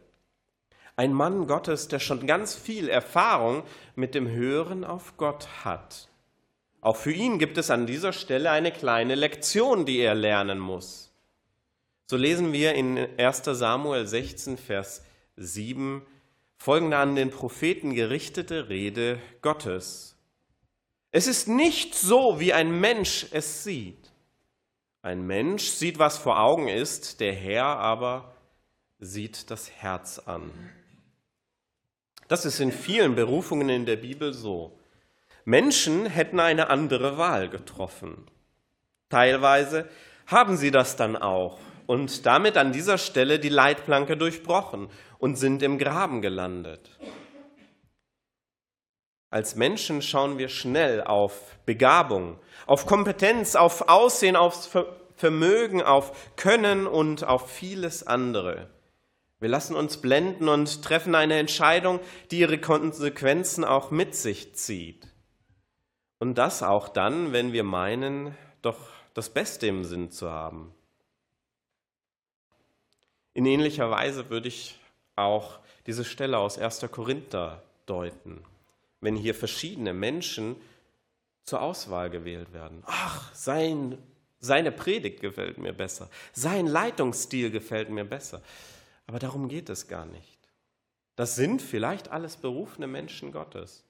Ein 0.96 1.14
Mann 1.14 1.46
Gottes, 1.46 1.88
der 1.88 2.00
schon 2.00 2.26
ganz 2.26 2.54
viel 2.56 2.90
Erfahrung 2.90 3.62
mit 3.94 4.14
dem 4.14 4.28
Hören 4.28 4.84
auf 4.84 5.16
Gott 5.16 5.48
hat. 5.64 6.08
Auch 6.80 6.96
für 6.96 7.12
ihn 7.12 7.38
gibt 7.38 7.58
es 7.58 7.70
an 7.70 7.86
dieser 7.86 8.12
Stelle 8.12 8.50
eine 8.50 8.72
kleine 8.72 9.14
Lektion, 9.14 9.84
die 9.84 9.98
er 9.98 10.14
lernen 10.14 10.58
muss. 10.58 11.12
So 12.06 12.16
lesen 12.16 12.52
wir 12.52 12.74
in 12.74 12.96
1 13.18 13.42
Samuel 13.44 14.06
16, 14.06 14.56
Vers 14.56 15.02
7 15.36 16.06
folgende 16.56 16.96
an 16.96 17.16
den 17.16 17.30
Propheten 17.30 17.94
gerichtete 17.94 18.68
Rede 18.68 19.20
Gottes. 19.42 20.16
Es 21.10 21.26
ist 21.26 21.48
nicht 21.48 21.94
so, 21.94 22.40
wie 22.40 22.52
ein 22.52 22.80
Mensch 22.80 23.26
es 23.30 23.64
sieht. 23.64 24.12
Ein 25.02 25.26
Mensch 25.26 25.64
sieht, 25.64 25.98
was 25.98 26.18
vor 26.18 26.40
Augen 26.40 26.68
ist, 26.68 27.20
der 27.20 27.32
Herr 27.32 27.64
aber 27.64 28.34
sieht 28.98 29.50
das 29.50 29.70
Herz 29.70 30.18
an. 30.18 30.50
Das 32.26 32.44
ist 32.44 32.60
in 32.60 32.72
vielen 32.72 33.14
Berufungen 33.14 33.68
in 33.68 33.86
der 33.86 33.96
Bibel 33.96 34.34
so. 34.34 34.78
Menschen 35.48 36.04
hätten 36.04 36.40
eine 36.40 36.68
andere 36.68 37.16
Wahl 37.16 37.48
getroffen. 37.48 38.26
Teilweise 39.08 39.88
haben 40.26 40.58
sie 40.58 40.70
das 40.70 40.96
dann 40.96 41.16
auch 41.16 41.58
und 41.86 42.26
damit 42.26 42.58
an 42.58 42.70
dieser 42.70 42.98
Stelle 42.98 43.38
die 43.38 43.48
Leitplanke 43.48 44.18
durchbrochen 44.18 44.90
und 45.18 45.36
sind 45.36 45.62
im 45.62 45.78
Graben 45.78 46.20
gelandet. 46.20 46.90
Als 49.30 49.56
Menschen 49.56 50.02
schauen 50.02 50.36
wir 50.36 50.50
schnell 50.50 51.02
auf 51.02 51.56
Begabung, 51.64 52.38
auf 52.66 52.84
Kompetenz, 52.84 53.56
auf 53.56 53.88
Aussehen, 53.88 54.36
auf 54.36 54.76
Vermögen, 55.16 55.80
auf 55.80 56.36
Können 56.36 56.86
und 56.86 57.24
auf 57.24 57.50
vieles 57.50 58.06
andere. 58.06 58.68
Wir 59.40 59.48
lassen 59.48 59.76
uns 59.76 59.96
blenden 60.02 60.50
und 60.50 60.82
treffen 60.84 61.14
eine 61.14 61.38
Entscheidung, 61.38 62.00
die 62.30 62.40
ihre 62.40 62.58
Konsequenzen 62.58 63.64
auch 63.64 63.90
mit 63.90 64.14
sich 64.14 64.54
zieht. 64.54 65.07
Und 66.18 66.36
das 66.36 66.62
auch 66.62 66.88
dann, 66.88 67.32
wenn 67.32 67.52
wir 67.52 67.64
meinen, 67.64 68.36
doch 68.62 68.78
das 69.14 69.30
Beste 69.30 69.66
im 69.66 69.84
Sinn 69.84 70.10
zu 70.10 70.30
haben. 70.30 70.74
In 73.34 73.46
ähnlicher 73.46 73.90
Weise 73.90 74.30
würde 74.30 74.48
ich 74.48 74.78
auch 75.14 75.60
diese 75.86 76.04
Stelle 76.04 76.38
aus 76.38 76.58
1. 76.58 76.86
Korinther 76.90 77.62
deuten, 77.86 78.44
wenn 79.00 79.16
hier 79.16 79.34
verschiedene 79.34 79.92
Menschen 79.92 80.56
zur 81.44 81.62
Auswahl 81.62 82.10
gewählt 82.10 82.52
werden. 82.52 82.82
Ach, 82.86 83.32
sein, 83.34 83.96
seine 84.38 84.72
Predigt 84.72 85.20
gefällt 85.20 85.58
mir 85.58 85.72
besser, 85.72 86.10
sein 86.32 86.66
Leitungsstil 86.66 87.50
gefällt 87.50 87.90
mir 87.90 88.04
besser. 88.04 88.42
Aber 89.06 89.18
darum 89.18 89.48
geht 89.48 89.70
es 89.70 89.88
gar 89.88 90.04
nicht. 90.04 90.38
Das 91.16 91.34
sind 91.34 91.62
vielleicht 91.62 92.10
alles 92.10 92.36
berufene 92.36 92.86
Menschen 92.86 93.32
Gottes. 93.32 93.84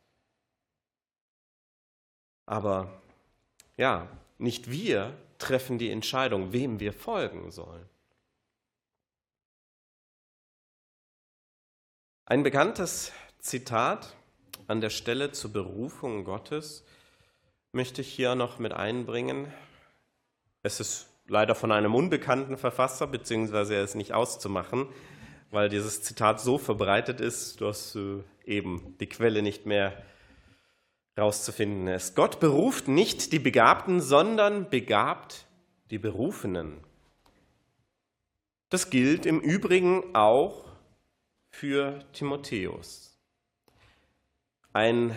Aber 2.48 2.88
ja, 3.76 4.08
nicht 4.38 4.70
wir 4.70 5.14
treffen 5.36 5.76
die 5.76 5.90
Entscheidung, 5.90 6.50
wem 6.54 6.80
wir 6.80 6.94
folgen 6.94 7.50
sollen. 7.50 7.86
Ein 12.24 12.42
bekanntes 12.42 13.12
Zitat 13.38 14.16
an 14.66 14.80
der 14.80 14.88
Stelle 14.88 15.32
zur 15.32 15.52
Berufung 15.52 16.24
Gottes 16.24 16.86
möchte 17.72 18.00
ich 18.00 18.08
hier 18.08 18.34
noch 18.34 18.58
mit 18.58 18.72
einbringen. 18.72 19.52
Es 20.62 20.80
ist 20.80 21.06
leider 21.26 21.54
von 21.54 21.70
einem 21.70 21.94
unbekannten 21.94 22.56
Verfasser, 22.56 23.06
beziehungsweise 23.06 23.74
er 23.74 23.84
ist 23.84 23.94
nicht 23.94 24.14
auszumachen, 24.14 24.88
weil 25.50 25.68
dieses 25.68 26.02
Zitat 26.02 26.40
so 26.40 26.56
verbreitet 26.56 27.20
ist, 27.20 27.60
dass 27.60 27.94
äh, 27.94 28.22
eben 28.46 28.96
die 29.00 29.06
Quelle 29.06 29.42
nicht 29.42 29.66
mehr 29.66 30.02
rauszufinden 31.18 31.88
ist. 31.88 32.14
Gott 32.14 32.40
beruft 32.40 32.88
nicht 32.88 33.32
die 33.32 33.38
Begabten, 33.38 34.00
sondern 34.00 34.70
begabt 34.70 35.46
die 35.90 35.98
Berufenen. 35.98 36.80
Das 38.70 38.90
gilt 38.90 39.26
im 39.26 39.40
Übrigen 39.40 40.14
auch 40.14 40.66
für 41.50 42.04
Timotheus. 42.12 43.18
Einen 44.72 45.16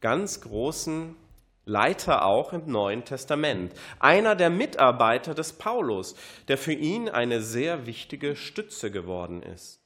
ganz 0.00 0.40
großen 0.40 1.16
Leiter 1.64 2.24
auch 2.24 2.52
im 2.52 2.66
Neuen 2.66 3.04
Testament. 3.04 3.72
Einer 3.98 4.34
der 4.34 4.50
Mitarbeiter 4.50 5.34
des 5.34 5.52
Paulus, 5.52 6.14
der 6.48 6.58
für 6.58 6.72
ihn 6.72 7.08
eine 7.08 7.40
sehr 7.40 7.86
wichtige 7.86 8.36
Stütze 8.36 8.90
geworden 8.90 9.42
ist. 9.42 9.81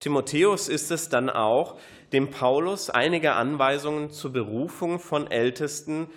Timotheus 0.00 0.68
ist 0.68 0.90
es 0.90 1.08
dann 1.08 1.28
auch, 1.28 1.78
dem 2.12 2.30
Paulus 2.30 2.88
einige 2.88 3.32
Anweisungen 3.32 4.10
zur 4.10 4.32
Berufung 4.32 5.00
von 5.00 5.30
Ältesten, 5.30 6.08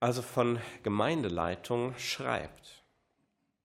also 0.00 0.22
von 0.22 0.60
Gemeindeleitung, 0.82 1.94
schreibt. 1.98 2.84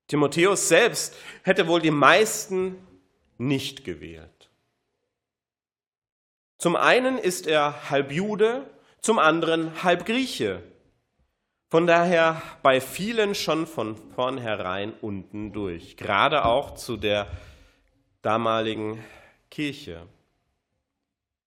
Timotheus 0.08 0.68
selbst 0.68 1.16
hätte 1.42 1.68
wohl 1.68 1.80
die 1.80 1.90
meisten 1.90 2.76
nicht 3.38 3.84
gewählt. 3.84 4.50
Zum 6.58 6.76
einen 6.76 7.18
ist 7.18 7.46
er 7.46 7.90
halb 7.90 8.12
Jude 8.12 8.68
zum 9.00 9.18
anderen 9.18 9.82
halb 9.82 10.06
Grieche. 10.06 10.62
Von 11.68 11.86
daher 11.86 12.42
bei 12.62 12.80
vielen 12.80 13.34
schon 13.34 13.66
von 13.66 13.96
vornherein 14.14 14.92
unten 15.00 15.52
durch, 15.52 15.96
gerade 15.96 16.44
auch 16.44 16.74
zu 16.74 16.96
der 16.96 17.26
damaligen 18.22 19.04
Kirche. 19.50 20.06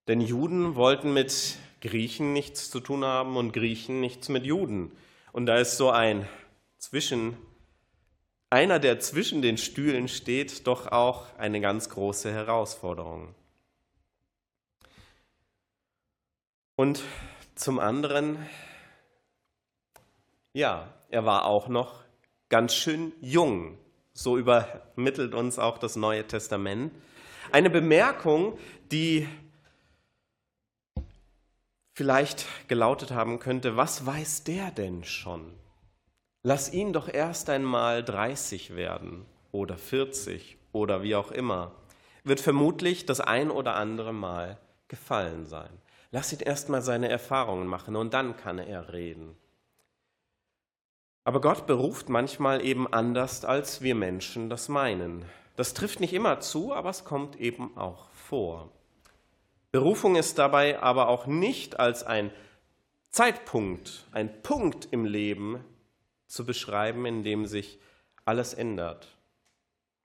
Denn 0.07 0.21
Juden 0.21 0.75
wollten 0.75 1.13
mit 1.13 1.57
Griechen 1.81 2.33
nichts 2.33 2.69
zu 2.69 2.79
tun 2.79 3.03
haben 3.03 3.38
und 3.38 3.53
Griechen 3.53 3.99
nichts 4.01 4.29
mit 4.29 4.45
Juden. 4.45 4.91
Und 5.31 5.47
da 5.47 5.57
ist 5.57 5.77
so 5.77 5.89
ein 5.89 6.27
zwischen 6.77 7.38
einer, 8.49 8.79
der 8.79 8.99
zwischen 8.99 9.41
den 9.41 9.57
Stühlen 9.57 10.07
steht, 10.07 10.67
doch 10.67 10.88
auch 10.91 11.35
eine 11.38 11.59
ganz 11.61 11.89
große 11.89 12.31
Herausforderung. 12.31 13.33
Und 16.75 17.03
zum 17.55 17.79
anderen, 17.79 18.45
ja, 20.53 20.93
er 21.09 21.25
war 21.25 21.45
auch 21.45 21.67
noch 21.67 22.03
ganz 22.49 22.75
schön 22.75 23.13
jung. 23.21 23.77
So 24.17 24.38
übermittelt 24.38 25.34
uns 25.34 25.60
auch 25.60 25.78
das 25.78 25.97
Neue 25.97 26.25
Testament. 26.25 26.93
Eine 27.51 27.69
Bemerkung, 27.69 28.58
die 28.89 29.28
vielleicht 31.93 32.45
gelautet 32.69 33.12
haben 33.12 33.39
könnte, 33.39 33.75
was 33.75 34.06
weiß 34.06 34.45
der 34.45 34.71
denn 34.71 35.04
schon? 35.04 35.51
Lass 36.43 36.71
ihn 36.71 36.93
doch 36.93 37.13
erst 37.13 37.49
einmal 37.49 38.06
30 38.06 38.78
werden 38.78 39.25
oder 39.51 39.78
40 39.78 40.58
oder 40.71 41.04
wie 41.04 41.15
auch 41.15 41.32
immer. 41.32 41.73
Wird 42.23 42.39
vermutlich 42.39 43.06
das 43.06 43.19
ein 43.19 43.51
oder 43.51 43.75
andere 43.75 44.13
Mal 44.13 44.58
gefallen 44.88 45.45
sein. 45.45 45.69
Lass 46.12 46.32
ihn 46.32 46.39
erstmal 46.39 46.82
seine 46.82 47.10
Erfahrungen 47.10 47.67
machen 47.67 47.97
und 47.97 48.13
dann 48.13 48.38
kann 48.38 48.60
er 48.60 48.93
reden. 48.93 49.36
Aber 51.25 51.41
Gott 51.41 51.67
beruft 51.67 52.07
manchmal 52.07 52.63
eben 52.63 52.88
anders, 52.91 53.43
als 53.43 53.81
wir 53.81 53.95
Menschen 53.95 54.49
das 54.49 54.69
meinen. 54.69 55.25
Das 55.57 55.73
trifft 55.73 55.99
nicht 55.99 56.13
immer 56.13 56.39
zu, 56.39 56.73
aber 56.73 56.89
es 56.89 57.03
kommt 57.03 57.35
eben 57.38 57.75
auch 57.75 58.09
vor. 58.11 58.71
Berufung 59.71 60.15
ist 60.15 60.38
dabei 60.38 60.79
aber 60.79 61.09
auch 61.09 61.25
nicht 61.25 61.79
als 61.79 62.03
ein 62.03 62.31
Zeitpunkt, 63.09 64.05
ein 64.11 64.41
Punkt 64.43 64.88
im 64.91 65.03
Leben 65.03 65.65
zu 66.27 66.45
beschreiben, 66.45 67.05
in 67.05 67.23
dem 67.23 67.45
sich 67.45 67.79
alles 68.23 68.53
ändert 68.53 69.15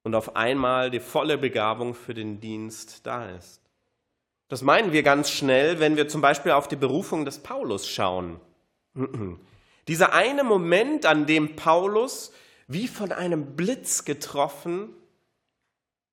und 0.03 0.15
auf 0.15 0.37
einmal 0.37 0.91
die 0.91 1.01
volle 1.01 1.39
Begabung 1.39 1.95
für 1.95 2.15
den 2.15 2.41
Dienst 2.41 3.07
da 3.07 3.29
ist. 3.31 3.61
Das 4.49 4.63
meinen 4.63 4.93
wir 4.93 5.03
ganz 5.03 5.31
schnell, 5.31 5.81
wenn 5.81 5.97
wir 5.97 6.09
zum 6.09 6.21
Beispiel 6.21 6.53
auf 6.53 6.67
die 6.67 6.77
Berufung 6.77 7.25
des 7.25 7.41
Paulus 7.41 7.87
schauen. 7.87 8.41
Dieser 9.89 10.13
eine 10.13 10.45
Moment, 10.45 11.07
an 11.07 11.27
dem 11.27 11.57
Paulus 11.57 12.33
wie 12.67 12.87
von 12.87 13.11
einem 13.11 13.57
Blitz 13.57 14.05
getroffen 14.05 14.95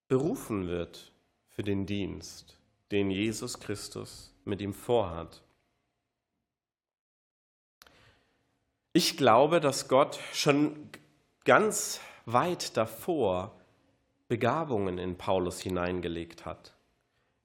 berufen 0.07 0.67
wird 0.67 1.11
für 1.49 1.63
den 1.63 1.85
Dienst, 1.85 2.57
den 2.91 3.11
Jesus 3.11 3.59
Christus 3.59 4.33
mit 4.45 4.61
ihm 4.61 4.73
vorhat. 4.73 5.43
Ich 8.93 9.17
glaube, 9.17 9.59
dass 9.59 9.87
Gott 9.87 10.19
schon 10.33 10.89
ganz 11.43 11.99
weit 12.25 12.75
davor 12.75 13.55
Begabungen 14.27 14.97
in 14.97 15.17
Paulus 15.17 15.59
hineingelegt 15.61 16.45
hat. 16.45 16.73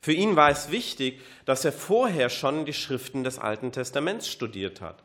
Für 0.00 0.12
ihn 0.12 0.34
war 0.34 0.50
es 0.50 0.70
wichtig, 0.70 1.20
dass 1.44 1.64
er 1.64 1.72
vorher 1.72 2.30
schon 2.30 2.64
die 2.64 2.72
Schriften 2.72 3.22
des 3.22 3.38
Alten 3.38 3.70
Testaments 3.70 4.28
studiert 4.28 4.80
hat. 4.80 5.04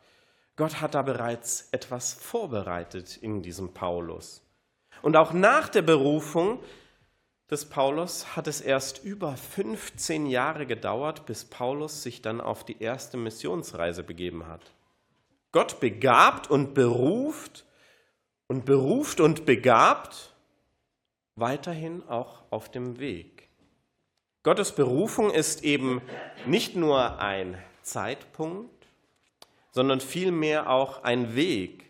Gott 0.58 0.82
hat 0.82 0.96
da 0.96 1.04
bereits 1.04 1.70
etwas 1.72 2.14
vorbereitet 2.14 3.16
in 3.18 3.42
diesem 3.42 3.74
Paulus. 3.74 4.42
Und 5.04 5.16
auch 5.16 5.32
nach 5.32 5.70
der 5.70 5.84
Berufung 5.84 6.60
des 7.50 7.66
Paulus 7.66 8.36
hat 8.36 8.48
es 8.48 8.60
erst 8.60 9.04
über 9.04 9.38
15 9.38 10.26
Jahre 10.26 10.66
gedauert, 10.66 11.26
bis 11.28 11.46
Paulus 11.46 12.04
sich 12.04 12.22
dann 12.22 12.42
auf 12.42 12.66
die 12.66 12.82
erste 12.82 13.18
Missionsreise 13.18 14.04
begeben 14.04 14.48
hat. 14.48 14.72
Gott 15.52 15.80
begabt 15.80 16.50
und 16.50 16.74
beruft 16.74 17.66
und 18.48 18.66
beruft 18.66 19.22
und 19.22 19.46
begabt 19.46 20.34
weiterhin 21.36 22.02
auch 22.10 22.44
auf 22.50 22.70
dem 22.70 23.00
Weg. 23.00 23.48
Gottes 24.44 24.72
Berufung 24.74 25.30
ist 25.30 25.64
eben 25.64 26.02
nicht 26.46 26.76
nur 26.76 27.20
ein 27.20 27.58
Zeitpunkt, 27.84 28.77
sondern 29.78 30.02
vielmehr 30.02 30.72
auch 30.72 31.04
ein 31.04 31.36
Weg. 31.36 31.86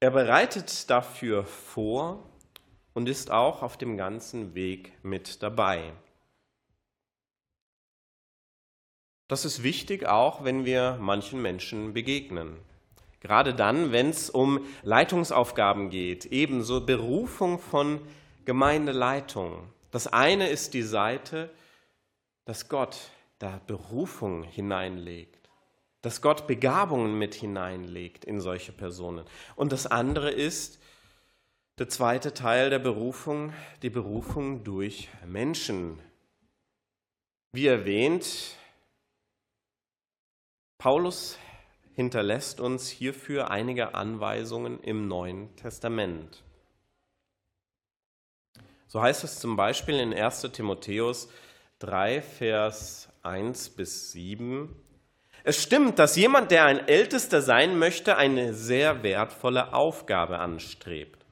Er 0.00 0.10
bereitet 0.10 0.90
dafür 0.90 1.46
vor 1.46 2.22
und 2.92 3.08
ist 3.08 3.30
auch 3.30 3.62
auf 3.62 3.78
dem 3.78 3.96
ganzen 3.96 4.54
Weg 4.54 4.92
mit 5.02 5.42
dabei. 5.42 5.94
Das 9.26 9.46
ist 9.46 9.62
wichtig 9.62 10.06
auch, 10.06 10.44
wenn 10.44 10.66
wir 10.66 10.98
manchen 11.00 11.40
Menschen 11.40 11.94
begegnen. 11.94 12.58
Gerade 13.20 13.54
dann, 13.54 13.90
wenn 13.90 14.10
es 14.10 14.28
um 14.28 14.60
Leitungsaufgaben 14.82 15.88
geht, 15.88 16.26
ebenso 16.26 16.84
Berufung 16.84 17.58
von 17.58 18.02
Gemeindeleitung. 18.44 19.66
Das 19.92 20.08
eine 20.08 20.50
ist 20.50 20.74
die 20.74 20.82
Seite, 20.82 21.48
dass 22.44 22.68
Gott 22.68 22.98
da 23.38 23.62
Berufung 23.66 24.42
hineinlegt, 24.42 25.41
dass 26.02 26.20
Gott 26.20 26.46
Begabungen 26.46 27.18
mit 27.18 27.34
hineinlegt 27.34 28.24
in 28.24 28.40
solche 28.40 28.72
Personen. 28.72 29.24
Und 29.56 29.72
das 29.72 29.86
andere 29.86 30.30
ist 30.30 30.80
der 31.78 31.88
zweite 31.88 32.34
Teil 32.34 32.70
der 32.70 32.80
Berufung, 32.80 33.52
die 33.82 33.90
Berufung 33.90 34.64
durch 34.64 35.08
Menschen. 35.26 35.98
Wie 37.52 37.66
erwähnt, 37.66 38.56
Paulus 40.78 41.38
hinterlässt 41.94 42.60
uns 42.60 42.88
hierfür 42.88 43.50
einige 43.50 43.94
Anweisungen 43.94 44.80
im 44.80 45.06
Neuen 45.06 45.54
Testament. 45.56 46.42
So 48.88 49.00
heißt 49.00 49.24
es 49.24 49.38
zum 49.38 49.56
Beispiel 49.56 49.98
in 49.98 50.12
1 50.12 50.42
Timotheus 50.52 51.28
3, 51.78 52.20
Vers 52.20 53.08
1 53.22 53.70
bis 53.70 54.12
7. 54.12 54.74
Es 55.44 55.62
stimmt, 55.62 55.98
dass 55.98 56.16
jemand, 56.16 56.50
der 56.50 56.64
ein 56.64 56.86
Ältester 56.86 57.42
sein 57.42 57.78
möchte, 57.78 58.16
eine 58.16 58.54
sehr 58.54 59.02
wertvolle 59.02 59.74
Aufgabe 59.74 60.38
anstrebt. 60.38 61.24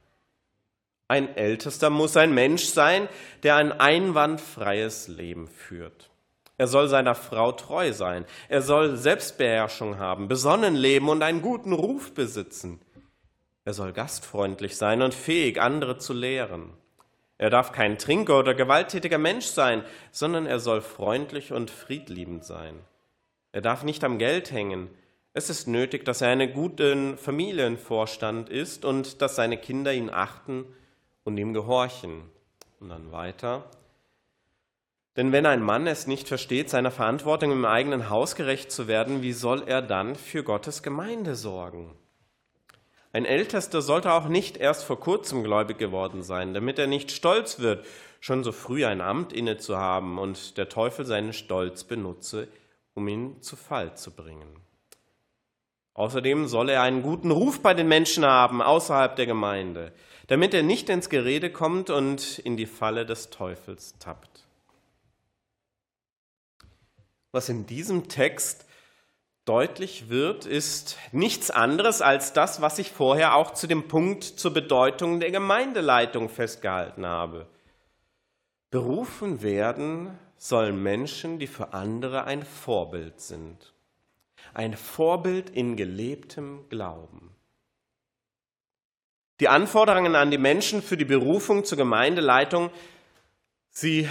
Ein 1.07 1.37
Ältester 1.37 1.91
muss 1.91 2.17
ein 2.17 2.33
Mensch 2.33 2.65
sein, 2.65 3.09
der 3.43 3.57
ein 3.57 3.73
einwandfreies 3.73 5.09
Leben 5.09 5.49
führt. 5.49 6.11
Er 6.57 6.67
soll 6.67 6.89
seiner 6.89 7.15
Frau 7.15 7.53
treu 7.53 7.93
sein. 7.93 8.27
Er 8.49 8.63
soll 8.63 8.97
Selbstbeherrschung 8.97 9.99
haben, 9.99 10.29
besonnen 10.29 10.75
leben 10.75 11.09
und 11.09 11.23
einen 11.23 11.41
guten 11.41 11.73
Ruf 11.73 12.13
besitzen. 12.13 12.81
Er 13.65 13.73
soll 13.73 13.93
gastfreundlich 13.93 14.77
sein 14.77 15.03
und 15.03 15.15
fähig, 15.15 15.61
andere 15.61 15.99
zu 15.99 16.13
lehren. 16.13 16.75
Er 17.39 17.49
darf 17.49 17.73
kein 17.73 17.97
Trinker 17.97 18.39
oder 18.39 18.55
gewalttätiger 18.55 19.19
Mensch 19.19 19.47
sein, 19.47 19.85
sondern 20.11 20.45
er 20.45 20.61
soll 20.61 20.83
freundlich 20.83 21.53
und 21.53 21.71
friedliebend 21.71 22.45
sein. 22.45 22.81
Er 23.53 23.61
darf 23.61 23.83
nicht 23.83 24.05
am 24.05 24.19
Geld 24.19 24.53
hängen. 24.53 24.89
Es 25.33 25.51
ist 25.51 25.67
nötig, 25.67 26.05
dass 26.05 26.21
er 26.21 26.29
einen 26.29 26.53
guten 26.53 27.17
Familienvorstand 27.17 28.49
ist 28.49 28.85
und 28.85 29.23
dass 29.23 29.37
seine 29.37 29.59
Kinder 29.59 29.93
ihn 29.93 30.11
achten 30.11 30.65
und 31.25 31.39
ihm 31.39 31.53
gehorchen. 31.53 32.23
Und 32.81 32.89
dann 32.89 33.13
weiter. 33.13 33.71
Denn 35.17 35.33
wenn 35.33 35.47
ein 35.47 35.63
Mann 35.63 35.87
es 35.87 36.07
nicht 36.07 36.29
versteht, 36.29 36.71
seiner 36.71 36.91
Verantwortung 36.91 37.53
im 37.53 37.65
eigenen 37.65 38.09
Haus 38.09 38.37
gerecht 38.37 38.71
zu 38.73 38.89
werden, 38.89 39.23
wie 39.23 39.33
soll 39.33 39.65
er 39.67 39.83
dann 39.83 40.15
für 40.15 40.43
Gottes 40.43 40.83
Gemeinde 40.83 41.35
sorgen? 41.35 41.95
Ein 43.13 43.25
Ältester 43.25 43.83
sollte 43.83 44.13
auch 44.13 44.29
nicht 44.29 44.57
erst 44.57 44.85
vor 44.85 45.01
kurzem 45.01 45.43
gläubig 45.43 45.79
geworden 45.79 46.23
sein, 46.23 46.55
damit 46.55 46.79
er 46.79 46.87
nicht 46.87 47.11
stolz 47.11 47.59
wird, 47.59 47.85
schon 48.21 48.45
so 48.45 48.53
früh 48.53 48.87
ein 48.87 49.01
Amt 49.01 49.33
inne 49.33 49.57
zu 49.57 49.77
haben 49.77 50.19
und 50.19 50.57
der 50.57 50.69
Teufel 50.69 51.05
seinen 51.05 51.33
Stolz 51.33 51.83
benutze, 51.83 52.47
um 52.95 53.07
ihn 53.09 53.43
zu 53.43 53.57
Fall 53.57 53.97
zu 53.97 54.11
bringen. 54.11 54.61
Außerdem 55.95 56.47
soll 56.47 56.71
er 56.71 56.83
einen 56.83 57.03
guten 57.03 57.31
Ruf 57.31 57.61
bei 57.61 57.75
den 57.75 57.89
Menschen 57.89 58.25
haben 58.25 58.63
außerhalb 58.63 59.17
der 59.17 59.27
Gemeinde, 59.27 59.93
damit 60.29 60.55
er 60.55 60.63
nicht 60.63 60.89
ins 60.89 61.11
Gerede 61.11 61.51
kommt 61.51 61.91
und 61.91 62.39
in 62.39 62.57
die 62.57 62.67
Falle 62.67 63.05
des 63.05 63.31
Teufels 63.31 63.99
tappt. 63.99 64.47
Was 67.33 67.49
in 67.49 67.67
diesem 67.67 68.09
Text 68.09 68.67
deutlich 69.45 70.09
wird, 70.09 70.47
ist 70.47 70.97
nichts 71.13 71.51
anderes 71.51 72.03
als 72.03 72.33
das, 72.33 72.61
was 72.61 72.79
ich 72.79 72.93
vorher 72.93 73.35
auch 73.35 73.53
zu 73.53 73.67
dem 73.67 73.89
Punkt 73.89 74.25
zur 74.25 74.53
Bedeutung 74.53 75.21
der 75.21 75.31
Gemeindeleitung 75.31 76.29
festgehalten 76.29 77.05
habe. 77.05 77.47
Berufen 78.71 79.43
werden 79.43 80.17
sollen 80.37 80.81
Menschen, 80.83 81.39
die 81.39 81.49
für 81.49 81.75
andere 81.75 82.25
ein 82.25 82.45
Vorbild 82.45 83.21
sind. 83.21 83.75
Ein 84.55 84.77
Vorbild 84.77 85.51
in 85.51 85.77
gelebtem 85.77 86.69
Glauben. 86.69 87.35
Die 89.41 89.49
Anforderungen 89.49 90.15
an 90.15 90.31
die 90.31 90.39
Menschen 90.39 90.83
für 90.83 90.97
die 90.97 91.05
Berufung 91.05 91.65
zur 91.65 91.79
Gemeindeleitung, 91.79 92.71
sie 93.71 94.09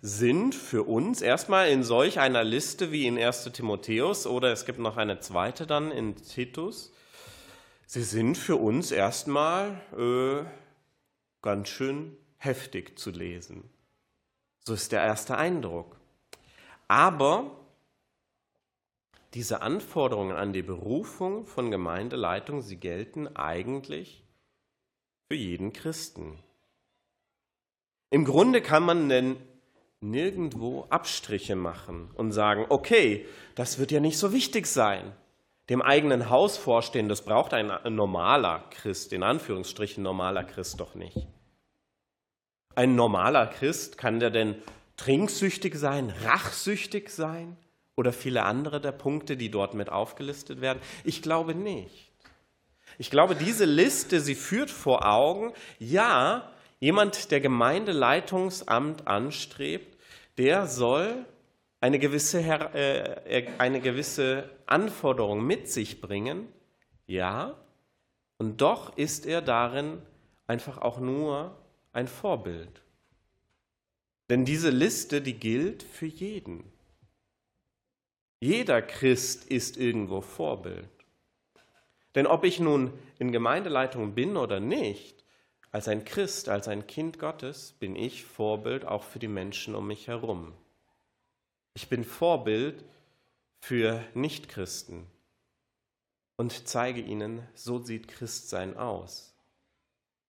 sind 0.00 0.54
für 0.54 0.84
uns 0.84 1.20
erstmal 1.20 1.68
in 1.68 1.82
solch 1.82 2.18
einer 2.18 2.44
Liste 2.44 2.92
wie 2.92 3.06
in 3.06 3.18
1 3.18 3.50
Timotheus 3.52 4.26
oder 4.26 4.52
es 4.52 4.64
gibt 4.64 4.78
noch 4.78 4.96
eine 4.96 5.20
zweite 5.20 5.66
dann 5.66 5.90
in 5.90 6.16
Titus. 6.16 6.92
Sie 7.86 8.02
sind 8.02 8.38
für 8.38 8.56
uns 8.56 8.90
erstmal 8.90 9.80
äh, 9.96 10.44
ganz 11.42 11.68
schön 11.68 12.16
heftig 12.36 12.98
zu 12.98 13.10
lesen. 13.10 13.68
So 14.68 14.74
ist 14.74 14.92
der 14.92 15.02
erste 15.02 15.38
Eindruck. 15.38 15.96
Aber 16.88 17.52
diese 19.32 19.62
Anforderungen 19.62 20.36
an 20.36 20.52
die 20.52 20.60
Berufung 20.60 21.46
von 21.46 21.70
Gemeindeleitung, 21.70 22.60
sie 22.60 22.76
gelten 22.76 23.34
eigentlich 23.34 24.22
für 25.26 25.36
jeden 25.36 25.72
Christen. 25.72 26.38
Im 28.10 28.26
Grunde 28.26 28.60
kann 28.60 28.82
man 28.82 29.08
denn 29.08 29.36
nirgendwo 30.02 30.84
Abstriche 30.90 31.56
machen 31.56 32.10
und 32.12 32.32
sagen, 32.32 32.66
okay, 32.68 33.24
das 33.54 33.78
wird 33.78 33.90
ja 33.90 34.00
nicht 34.00 34.18
so 34.18 34.34
wichtig 34.34 34.66
sein. 34.66 35.14
Dem 35.70 35.80
eigenen 35.80 36.28
Haus 36.28 36.58
vorstehen, 36.58 37.08
das 37.08 37.24
braucht 37.24 37.54
ein 37.54 37.72
normaler 37.94 38.64
Christ, 38.68 39.14
in 39.14 39.22
Anführungsstrichen 39.22 40.02
normaler 40.02 40.44
Christ 40.44 40.78
doch 40.78 40.94
nicht. 40.94 41.26
Ein 42.78 42.94
normaler 42.94 43.48
Christ, 43.48 43.98
kann 43.98 44.20
der 44.20 44.30
denn 44.30 44.54
trinksüchtig 44.96 45.74
sein, 45.74 46.12
rachsüchtig 46.24 47.10
sein 47.10 47.56
oder 47.96 48.12
viele 48.12 48.44
andere 48.44 48.80
der 48.80 48.92
Punkte, 48.92 49.36
die 49.36 49.50
dort 49.50 49.74
mit 49.74 49.90
aufgelistet 49.90 50.60
werden? 50.60 50.78
Ich 51.02 51.20
glaube 51.20 51.56
nicht. 51.56 52.12
Ich 52.96 53.10
glaube, 53.10 53.34
diese 53.34 53.64
Liste, 53.64 54.20
sie 54.20 54.36
führt 54.36 54.70
vor 54.70 55.06
Augen, 55.06 55.52
ja, 55.80 56.52
Jemand, 56.80 57.32
der 57.32 57.40
Gemeindeleitungsamt 57.40 59.08
anstrebt, 59.08 59.98
der 60.36 60.68
soll 60.68 61.26
eine 61.80 61.98
gewisse, 61.98 62.40
äh, 62.40 63.48
eine 63.58 63.80
gewisse 63.80 64.48
Anforderung 64.66 65.44
mit 65.44 65.68
sich 65.68 66.00
bringen, 66.00 66.46
ja, 67.06 67.56
und 68.36 68.60
doch 68.60 68.96
ist 68.96 69.26
er 69.26 69.42
darin 69.42 70.00
einfach 70.46 70.78
auch 70.78 71.00
nur 71.00 71.56
ein 71.98 72.06
Vorbild. 72.06 72.80
Denn 74.30 74.44
diese 74.44 74.70
Liste, 74.70 75.20
die 75.20 75.34
gilt 75.34 75.82
für 75.82 76.06
jeden. 76.06 76.72
Jeder 78.40 78.82
Christ 78.82 79.46
ist 79.46 79.76
irgendwo 79.76 80.20
Vorbild. 80.20 80.88
Denn 82.14 82.28
ob 82.28 82.44
ich 82.44 82.60
nun 82.60 82.92
in 83.18 83.32
Gemeindeleitung 83.32 84.14
bin 84.14 84.36
oder 84.36 84.60
nicht, 84.60 85.24
als 85.72 85.88
ein 85.88 86.04
Christ, 86.04 86.48
als 86.48 86.68
ein 86.68 86.86
Kind 86.86 87.18
Gottes 87.18 87.72
bin 87.72 87.96
ich 87.96 88.24
Vorbild 88.24 88.84
auch 88.84 89.02
für 89.02 89.18
die 89.18 89.26
Menschen 89.26 89.74
um 89.74 89.88
mich 89.88 90.06
herum. 90.06 90.54
Ich 91.74 91.88
bin 91.88 92.04
Vorbild 92.04 92.84
für 93.58 94.04
Nichtchristen 94.14 95.04
und 96.36 96.68
zeige 96.68 97.00
ihnen, 97.00 97.42
so 97.54 97.82
sieht 97.82 98.06
Christsein 98.06 98.76
aus. 98.76 99.37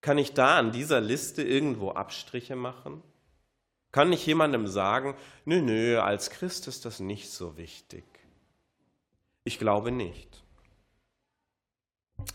Kann 0.01 0.17
ich 0.17 0.33
da 0.33 0.57
an 0.57 0.71
dieser 0.71 1.01
Liste 1.01 1.43
irgendwo 1.43 1.91
Abstriche 1.91 2.55
machen? 2.55 3.03
Kann 3.91 4.13
ich 4.13 4.25
jemandem 4.25 4.67
sagen, 4.67 5.15
nö, 5.45 5.61
nö, 5.61 5.99
als 5.99 6.29
Christ 6.29 6.67
ist 6.67 6.85
das 6.85 6.99
nicht 6.99 7.31
so 7.31 7.57
wichtig? 7.57 8.05
Ich 9.43 9.57
glaube 9.57 9.91
nicht. 9.91 10.43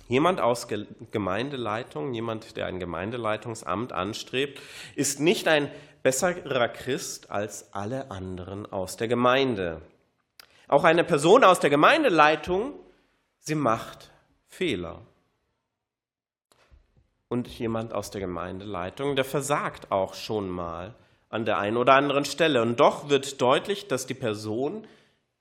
Jemand 0.08 0.40
aus 0.40 0.66
Gemeindeleitung, 1.10 2.12
jemand, 2.12 2.56
der 2.56 2.66
ein 2.66 2.80
Gemeindeleitungsamt 2.80 3.92
anstrebt, 3.92 4.60
ist 4.96 5.20
nicht 5.20 5.46
ein 5.46 5.70
besserer 6.02 6.68
Christ 6.68 7.30
als 7.30 7.72
alle 7.72 8.10
anderen 8.10 8.70
aus 8.70 8.96
der 8.96 9.08
Gemeinde. 9.08 9.80
Auch 10.68 10.84
eine 10.84 11.04
Person 11.04 11.44
aus 11.44 11.60
der 11.60 11.70
Gemeindeleitung, 11.70 12.74
sie 13.38 13.54
macht 13.54 14.10
Fehler. 14.48 15.02
Und 17.34 17.48
jemand 17.48 17.92
aus 17.92 18.12
der 18.12 18.20
Gemeindeleitung, 18.20 19.16
der 19.16 19.24
versagt 19.24 19.90
auch 19.90 20.14
schon 20.14 20.48
mal 20.48 20.94
an 21.30 21.44
der 21.44 21.58
einen 21.58 21.76
oder 21.76 21.94
anderen 21.94 22.24
Stelle. 22.24 22.62
Und 22.62 22.78
doch 22.78 23.08
wird 23.08 23.40
deutlich, 23.40 23.88
dass 23.88 24.06
die 24.06 24.14
Person 24.14 24.86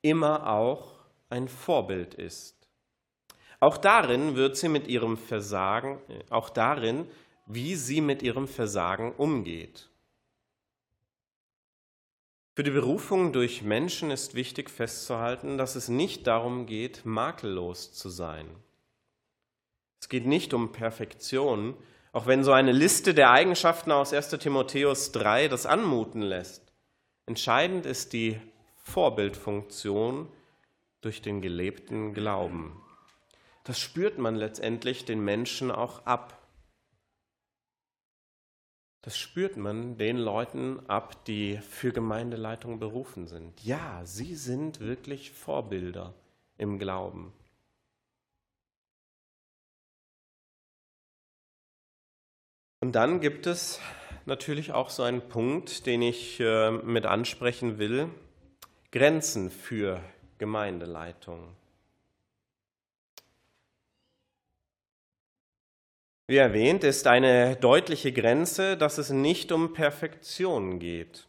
immer 0.01 0.49
auch 0.49 0.95
ein 1.29 1.47
Vorbild 1.47 2.15
ist. 2.15 2.67
Auch 3.59 3.77
darin 3.77 4.35
wird 4.35 4.57
sie 4.57 4.69
mit 4.69 4.87
ihrem 4.87 5.17
Versagen, 5.17 5.99
auch 6.31 6.49
darin 6.49 7.05
wie 7.45 7.75
sie 7.75 8.01
mit 8.01 8.23
ihrem 8.23 8.47
Versagen 8.47 9.13
umgeht. 9.13 9.91
Für 12.55 12.63
die 12.63 12.71
Berufung 12.71 13.33
durch 13.33 13.61
Menschen 13.61 14.09
ist 14.09 14.33
wichtig 14.33 14.71
festzuhalten, 14.71 15.59
dass 15.59 15.75
es 15.75 15.89
nicht 15.89 16.25
darum 16.25 16.65
geht, 16.65 17.05
makellos 17.05 17.93
zu 17.93 18.09
sein. 18.09 18.47
Es 20.03 20.09
geht 20.09 20.25
nicht 20.25 20.53
um 20.53 20.73
Perfektion, 20.73 21.77
auch 22.11 22.27
wenn 22.27 22.43
so 22.43 22.51
eine 22.51 22.73
Liste 22.73 23.13
der 23.13 23.31
Eigenschaften 23.31 23.89
aus 23.89 24.11
1 24.11 24.31
Timotheus 24.31 25.13
3 25.13 25.47
das 25.47 25.65
anmuten 25.65 26.21
lässt. 26.21 26.73
Entscheidend 27.25 27.85
ist 27.85 28.11
die 28.11 28.37
Vorbildfunktion 28.83 30.27
durch 30.99 31.21
den 31.21 31.41
gelebten 31.41 32.13
Glauben. 32.13 32.83
Das 33.63 33.79
spürt 33.79 34.17
man 34.17 34.35
letztendlich 34.35 35.05
den 35.05 35.23
Menschen 35.23 35.71
auch 35.71 36.05
ab. 36.05 36.49
Das 39.03 39.17
spürt 39.17 39.55
man 39.55 39.97
den 39.97 40.17
Leuten 40.17 40.81
ab, 40.89 41.23
die 41.23 41.59
für 41.59 41.93
Gemeindeleitung 41.93 42.77
berufen 42.77 43.25
sind. 43.25 43.63
Ja, 43.63 44.01
sie 44.03 44.35
sind 44.35 44.81
wirklich 44.81 45.31
Vorbilder 45.31 46.13
im 46.57 46.77
Glauben. 46.77 47.31
Und 52.83 52.91
dann 52.95 53.21
gibt 53.21 53.47
es 53.47 53.79
natürlich 54.25 54.73
auch 54.73 54.89
so 54.89 55.03
einen 55.03 55.21
Punkt, 55.21 55.85
den 55.85 56.01
ich 56.01 56.41
äh, 56.41 56.69
mit 56.69 57.05
ansprechen 57.05 57.77
will. 57.77 58.09
Grenzen 58.91 59.49
für 59.49 60.01
Gemeindeleitung. 60.37 61.55
Wie 66.27 66.35
erwähnt, 66.35 66.83
ist 66.83 67.07
eine 67.07 67.55
deutliche 67.55 68.11
Grenze, 68.11 68.75
dass 68.75 68.97
es 68.97 69.11
nicht 69.11 69.53
um 69.53 69.71
Perfektion 69.71 70.79
geht. 70.79 71.25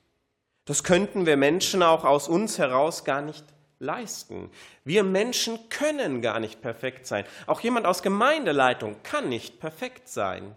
Das 0.64 0.82
könnten 0.82 1.24
wir 1.24 1.36
Menschen 1.36 1.84
auch 1.84 2.02
aus 2.02 2.26
uns 2.26 2.58
heraus 2.58 3.04
gar 3.04 3.22
nicht 3.22 3.44
leisten. 3.78 4.50
Wir 4.82 5.04
Menschen 5.04 5.68
können 5.68 6.20
gar 6.20 6.40
nicht 6.40 6.60
perfekt 6.62 7.06
sein. 7.06 7.24
Auch 7.46 7.60
jemand 7.60 7.86
aus 7.86 8.02
Gemeindeleitung 8.02 8.96
kann 9.04 9.28
nicht 9.28 9.60
perfekt 9.60 10.08
sein. 10.08 10.56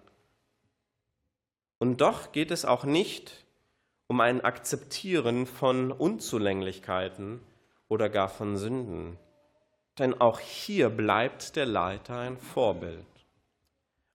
Und 1.79 2.01
doch 2.01 2.31
geht 2.31 2.51
es 2.51 2.65
auch 2.65 2.83
nicht 2.83 3.45
um 4.07 4.21
ein 4.21 4.41
Akzeptieren 4.41 5.45
von 5.45 5.91
Unzulänglichkeiten 5.91 7.41
oder 7.89 8.09
gar 8.09 8.29
von 8.29 8.57
Sünden. 8.57 9.17
Denn 9.99 10.19
auch 10.19 10.39
hier 10.39 10.89
bleibt 10.89 11.55
der 11.55 11.65
Leiter 11.65 12.19
ein 12.19 12.37
Vorbild. 12.37 13.05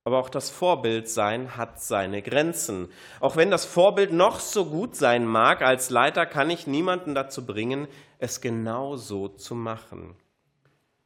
Aber 0.04 0.18
auch 0.18 0.30
das 0.30 0.50
Vorbildsein 0.50 1.56
hat 1.56 1.80
seine 1.80 2.22
Grenzen. 2.22 2.88
Auch 3.20 3.36
wenn 3.36 3.50
das 3.50 3.64
Vorbild 3.64 4.12
noch 4.12 4.40
so 4.40 4.66
gut 4.66 4.96
sein 4.96 5.24
mag, 5.24 5.62
als 5.62 5.90
Leiter 5.90 6.26
kann 6.26 6.50
ich 6.50 6.66
niemanden 6.66 7.14
dazu 7.14 7.46
bringen, 7.46 7.86
es 8.18 8.40
genau 8.40 8.96
so 8.96 9.28
zu 9.28 9.54
machen. 9.54 10.16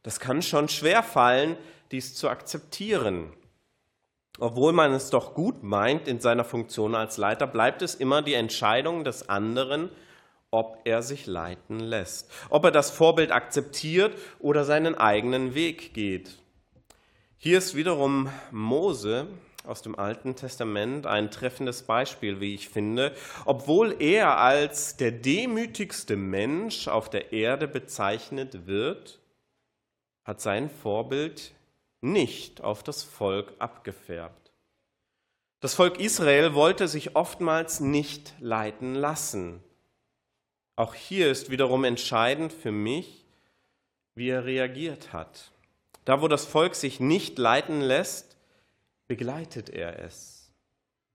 Das 0.01 0.19
kann 0.19 0.41
schon 0.41 0.69
schwer 0.69 1.03
fallen, 1.03 1.57
dies 1.91 2.15
zu 2.15 2.29
akzeptieren. 2.29 3.33
Obwohl 4.39 4.73
man 4.73 4.93
es 4.93 5.09
doch 5.09 5.33
gut 5.33 5.63
meint 5.63 6.07
in 6.07 6.19
seiner 6.19 6.43
Funktion 6.43 6.95
als 6.95 7.17
Leiter, 7.17 7.47
bleibt 7.47 7.81
es 7.81 7.95
immer 7.95 8.21
die 8.21 8.35
Entscheidung 8.35 9.03
des 9.03 9.29
anderen, 9.29 9.89
ob 10.51 10.79
er 10.85 11.01
sich 11.01 11.25
leiten 11.25 11.79
lässt, 11.79 12.31
ob 12.49 12.65
er 12.65 12.71
das 12.71 12.91
Vorbild 12.91 13.31
akzeptiert 13.31 14.15
oder 14.39 14.63
seinen 14.63 14.95
eigenen 14.95 15.55
Weg 15.55 15.93
geht. 15.93 16.37
Hier 17.37 17.57
ist 17.57 17.75
wiederum 17.75 18.29
Mose 18.51 19.27
aus 19.65 19.81
dem 19.81 19.99
Alten 19.99 20.35
Testament 20.35 21.05
ein 21.05 21.29
treffendes 21.29 21.83
Beispiel, 21.83 22.39
wie 22.39 22.55
ich 22.55 22.69
finde. 22.69 23.13
Obwohl 23.45 23.95
er 23.99 24.37
als 24.37 24.97
der 24.97 25.11
demütigste 25.11 26.15
Mensch 26.15 26.87
auf 26.87 27.09
der 27.09 27.33
Erde 27.33 27.67
bezeichnet 27.67 28.65
wird, 28.65 29.19
hat 30.23 30.41
sein 30.41 30.69
Vorbild 30.69 31.51
nicht 32.01 32.61
auf 32.61 32.83
das 32.83 33.03
Volk 33.03 33.53
abgefärbt. 33.59 34.51
Das 35.59 35.73
Volk 35.73 35.99
Israel 35.99 36.53
wollte 36.53 36.87
sich 36.87 37.15
oftmals 37.15 37.79
nicht 37.79 38.35
leiten 38.39 38.93
lassen. 38.93 39.63
Auch 40.75 40.93
hier 40.93 41.31
ist 41.31 41.49
wiederum 41.49 41.83
entscheidend 41.83 42.53
für 42.53 42.71
mich, 42.71 43.25
wie 44.13 44.29
er 44.29 44.45
reagiert 44.45 45.13
hat. 45.13 45.51
Da, 46.05 46.21
wo 46.21 46.27
das 46.27 46.45
Volk 46.45 46.75
sich 46.75 46.99
nicht 46.99 47.39
leiten 47.39 47.81
lässt, 47.81 48.37
begleitet 49.07 49.69
er 49.69 49.99
es. 49.99 50.53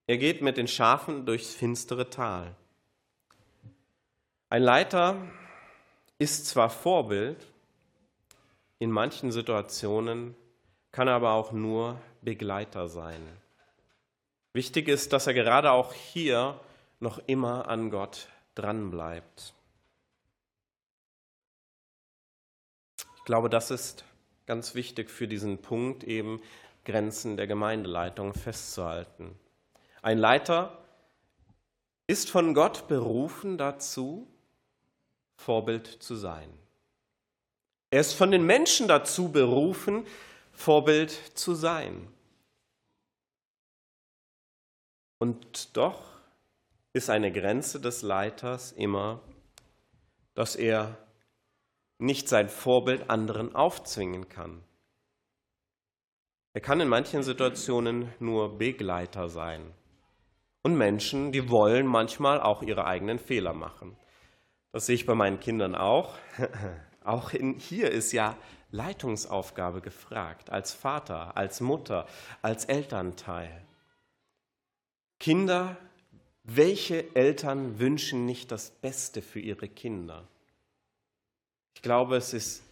Er 0.06 0.18
geht 0.18 0.42
mit 0.42 0.56
den 0.56 0.68
Schafen 0.68 1.24
durchs 1.24 1.54
finstere 1.54 2.10
Tal. 2.10 2.56
Ein 4.48 4.62
Leiter 4.62 5.30
ist 6.18 6.46
zwar 6.46 6.68
Vorbild, 6.68 7.46
in 8.78 8.90
manchen 8.90 9.30
Situationen 9.30 10.34
kann 10.92 11.08
er 11.08 11.14
aber 11.14 11.32
auch 11.32 11.52
nur 11.52 11.98
Begleiter 12.20 12.88
sein. 12.88 13.20
Wichtig 14.52 14.88
ist, 14.88 15.12
dass 15.12 15.26
er 15.26 15.34
gerade 15.34 15.72
auch 15.72 15.94
hier 15.94 16.60
noch 17.00 17.18
immer 17.26 17.68
an 17.68 17.90
Gott 17.90 18.28
dranbleibt. 18.54 19.54
Ich 23.16 23.24
glaube, 23.24 23.48
das 23.48 23.70
ist 23.70 24.04
ganz 24.46 24.74
wichtig 24.74 25.10
für 25.10 25.26
diesen 25.26 25.58
Punkt, 25.58 26.04
eben 26.04 26.40
Grenzen 26.84 27.36
der 27.36 27.46
Gemeindeleitung 27.46 28.34
festzuhalten. 28.34 29.38
Ein 30.02 30.18
Leiter 30.18 30.78
ist 32.06 32.30
von 32.30 32.52
Gott 32.52 32.88
berufen 32.88 33.56
dazu, 33.56 34.26
Vorbild 35.36 35.86
zu 35.86 36.14
sein. 36.14 36.52
Er 37.90 38.00
ist 38.00 38.12
von 38.12 38.30
den 38.30 38.44
Menschen 38.44 38.88
dazu 38.88 39.30
berufen, 39.30 40.04
Vorbild 40.52 41.10
zu 41.10 41.54
sein. 41.54 42.08
Und 45.18 45.76
doch 45.76 46.02
ist 46.92 47.10
eine 47.10 47.32
Grenze 47.32 47.80
des 47.80 48.02
Leiters 48.02 48.72
immer, 48.72 49.20
dass 50.34 50.56
er 50.56 50.98
nicht 51.98 52.28
sein 52.28 52.48
Vorbild 52.48 53.08
anderen 53.08 53.54
aufzwingen 53.54 54.28
kann. 54.28 54.62
Er 56.54 56.60
kann 56.60 56.80
in 56.80 56.88
manchen 56.88 57.22
Situationen 57.22 58.12
nur 58.18 58.58
Begleiter 58.58 59.28
sein. 59.28 59.72
Und 60.62 60.76
Menschen, 60.76 61.32
die 61.32 61.48
wollen 61.48 61.86
manchmal 61.86 62.40
auch 62.40 62.62
ihre 62.62 62.84
eigenen 62.84 63.18
Fehler 63.18 63.54
machen. 63.54 63.96
Das 64.72 64.86
sehe 64.86 64.94
ich 64.94 65.06
bei 65.06 65.14
meinen 65.14 65.40
Kindern 65.40 65.74
auch. 65.74 66.14
Auch 67.04 67.32
in, 67.32 67.58
hier 67.58 67.90
ist 67.90 68.12
ja 68.12 68.36
Leitungsaufgabe 68.72 69.80
gefragt, 69.80 70.50
als 70.50 70.72
Vater, 70.72 71.36
als 71.36 71.60
Mutter, 71.60 72.06
als 72.40 72.64
Elternteil. 72.64 73.62
Kinder, 75.20 75.76
welche 76.42 77.14
Eltern 77.14 77.78
wünschen 77.78 78.26
nicht 78.26 78.50
das 78.50 78.70
Beste 78.70 79.22
für 79.22 79.38
ihre 79.38 79.68
Kinder? 79.68 80.26
Ich 81.74 81.82
glaube, 81.82 82.16
es 82.16 82.32
ist 82.32 82.64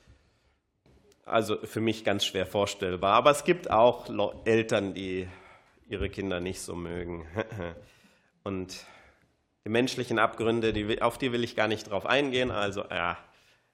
also 1.24 1.58
für 1.64 1.80
mich 1.80 2.02
ganz 2.02 2.24
schwer 2.24 2.46
vorstellbar, 2.46 3.14
aber 3.14 3.30
es 3.30 3.44
gibt 3.44 3.70
auch 3.70 4.08
Eltern, 4.44 4.94
die 4.94 5.28
ihre 5.88 6.10
Kinder 6.10 6.40
nicht 6.40 6.60
so 6.60 6.74
mögen. 6.74 7.26
Und 8.42 8.84
die 9.64 9.68
menschlichen 9.68 10.18
Abgründe, 10.18 10.72
die, 10.72 11.02
auf 11.02 11.18
die 11.18 11.32
will 11.32 11.44
ich 11.44 11.54
gar 11.54 11.68
nicht 11.68 11.90
drauf 11.90 12.06
eingehen, 12.06 12.50
also 12.50 12.84
ja, 12.90 13.18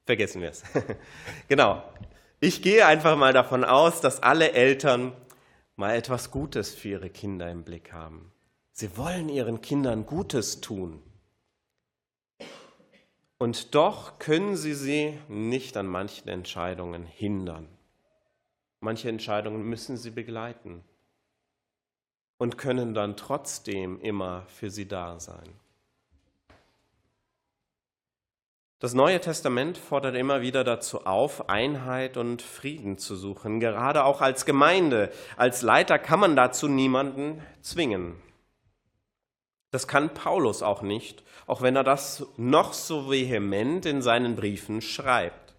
vergessen 0.04 0.42
wir 0.42 0.50
es. 0.50 0.64
genau. 1.48 1.82
Ich 2.46 2.62
gehe 2.62 2.86
einfach 2.86 3.16
mal 3.16 3.32
davon 3.32 3.64
aus, 3.64 4.00
dass 4.00 4.22
alle 4.22 4.52
Eltern 4.52 5.12
mal 5.74 5.96
etwas 5.96 6.30
Gutes 6.30 6.76
für 6.76 6.90
ihre 6.90 7.10
Kinder 7.10 7.50
im 7.50 7.64
Blick 7.64 7.92
haben. 7.92 8.30
Sie 8.70 8.96
wollen 8.96 9.28
ihren 9.28 9.62
Kindern 9.62 10.06
Gutes 10.06 10.60
tun. 10.60 11.02
Und 13.36 13.74
doch 13.74 14.20
können 14.20 14.54
sie 14.54 14.74
sie 14.74 15.18
nicht 15.26 15.76
an 15.76 15.88
manchen 15.88 16.28
Entscheidungen 16.28 17.04
hindern. 17.04 17.66
Manche 18.78 19.08
Entscheidungen 19.08 19.64
müssen 19.68 19.96
sie 19.96 20.12
begleiten 20.12 20.84
und 22.38 22.58
können 22.58 22.94
dann 22.94 23.16
trotzdem 23.16 24.00
immer 24.00 24.46
für 24.46 24.70
sie 24.70 24.86
da 24.86 25.18
sein. 25.18 25.52
Das 28.78 28.92
Neue 28.92 29.22
Testament 29.22 29.78
fordert 29.78 30.16
immer 30.16 30.42
wieder 30.42 30.62
dazu 30.62 31.06
auf, 31.06 31.48
Einheit 31.48 32.18
und 32.18 32.42
Frieden 32.42 32.98
zu 32.98 33.16
suchen. 33.16 33.58
Gerade 33.58 34.04
auch 34.04 34.20
als 34.20 34.44
Gemeinde, 34.44 35.10
als 35.38 35.62
Leiter 35.62 35.98
kann 35.98 36.20
man 36.20 36.36
dazu 36.36 36.68
niemanden 36.68 37.40
zwingen. 37.62 38.16
Das 39.70 39.88
kann 39.88 40.12
Paulus 40.12 40.62
auch 40.62 40.82
nicht, 40.82 41.24
auch 41.46 41.62
wenn 41.62 41.74
er 41.74 41.84
das 41.84 42.26
noch 42.36 42.74
so 42.74 43.10
vehement 43.10 43.86
in 43.86 44.02
seinen 44.02 44.36
Briefen 44.36 44.82
schreibt. 44.82 45.54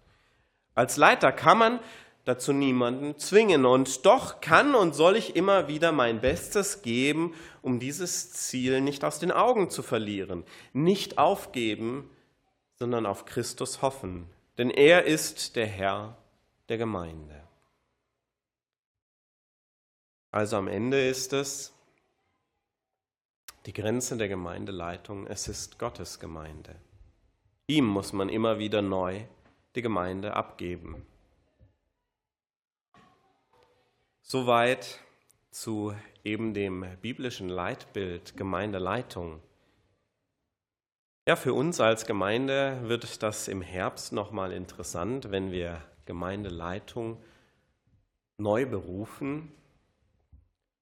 Als 0.76 0.96
Leiter 0.96 1.32
kann 1.32 1.58
man 1.58 1.80
dazu 2.24 2.52
niemanden 2.52 3.18
zwingen. 3.18 3.66
Und 3.66 4.06
doch 4.06 4.40
kann 4.40 4.76
und 4.76 4.94
soll 4.94 5.16
ich 5.16 5.34
immer 5.34 5.66
wieder 5.66 5.90
mein 5.90 6.20
Bestes 6.20 6.82
geben, 6.82 7.34
um 7.62 7.80
dieses 7.80 8.32
Ziel 8.32 8.80
nicht 8.80 9.02
aus 9.02 9.18
den 9.18 9.32
Augen 9.32 9.70
zu 9.70 9.82
verlieren. 9.82 10.44
Nicht 10.72 11.18
aufgeben, 11.18 12.08
sondern 12.80 13.06
auf 13.06 13.24
Christus 13.24 13.82
hoffen. 13.82 14.28
Denn 14.56 14.70
er 14.70 15.04
ist 15.04 15.56
der 15.56 15.66
Herr 15.66 16.16
der 16.68 16.78
Gemeinde. 16.78 17.42
Also 20.30 20.56
am 20.56 20.68
Ende 20.68 21.08
ist 21.08 21.32
es 21.32 21.72
die 23.66 23.72
Grenze 23.72 24.16
der 24.16 24.28
Gemeindeleitung, 24.28 25.26
es 25.26 25.48
ist 25.48 25.78
Gottes 25.78 26.20
Gemeinde. 26.20 26.74
Ihm 27.66 27.86
muss 27.86 28.12
man 28.12 28.28
immer 28.28 28.58
wieder 28.58 28.82
neu 28.82 29.24
die 29.74 29.82
Gemeinde 29.82 30.34
abgeben. 30.34 31.06
Soweit 34.22 35.00
zu 35.50 35.94
eben 36.24 36.54
dem 36.54 36.86
biblischen 37.00 37.48
Leitbild 37.48 38.36
Gemeindeleitung. 38.36 39.42
Ja, 41.28 41.36
für 41.36 41.52
uns 41.52 41.78
als 41.78 42.06
Gemeinde 42.06 42.80
wird 42.84 43.22
das 43.22 43.48
im 43.48 43.60
Herbst 43.60 44.14
nochmal 44.14 44.50
interessant, 44.50 45.30
wenn 45.30 45.52
wir 45.52 45.82
Gemeindeleitung 46.06 47.22
neu 48.38 48.64
berufen 48.64 49.52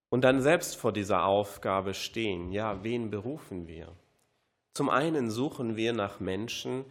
und 0.09 0.23
dann 0.23 0.41
selbst 0.43 0.77
vor 0.77 0.93
dieser 0.93 1.25
Aufgabe 1.25 1.95
stehen. 1.95 2.53
Ja, 2.53 2.85
wen 2.85 3.11
berufen 3.11 3.67
wir? 3.67 3.89
Zum 4.73 4.89
einen 4.89 5.33
suchen 5.33 5.75
wir 5.75 5.93
nach 5.93 6.21
Menschen, 6.21 6.85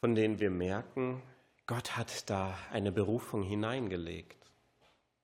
von 0.00 0.14
denen 0.14 0.38
wir 0.38 0.50
merken, 0.50 1.22
Gott 1.66 1.96
hat 1.96 2.28
da 2.28 2.58
eine 2.72 2.92
Berufung 2.92 3.42
hineingelegt. 3.42 4.52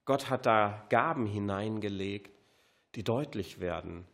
Gott 0.07 0.31
hat 0.31 0.47
da 0.47 0.87
Gaben 0.89 1.27
hineingelegt, 1.27 2.31
die 2.95 3.05
deutlich 3.05 3.61
werden. 3.61 4.07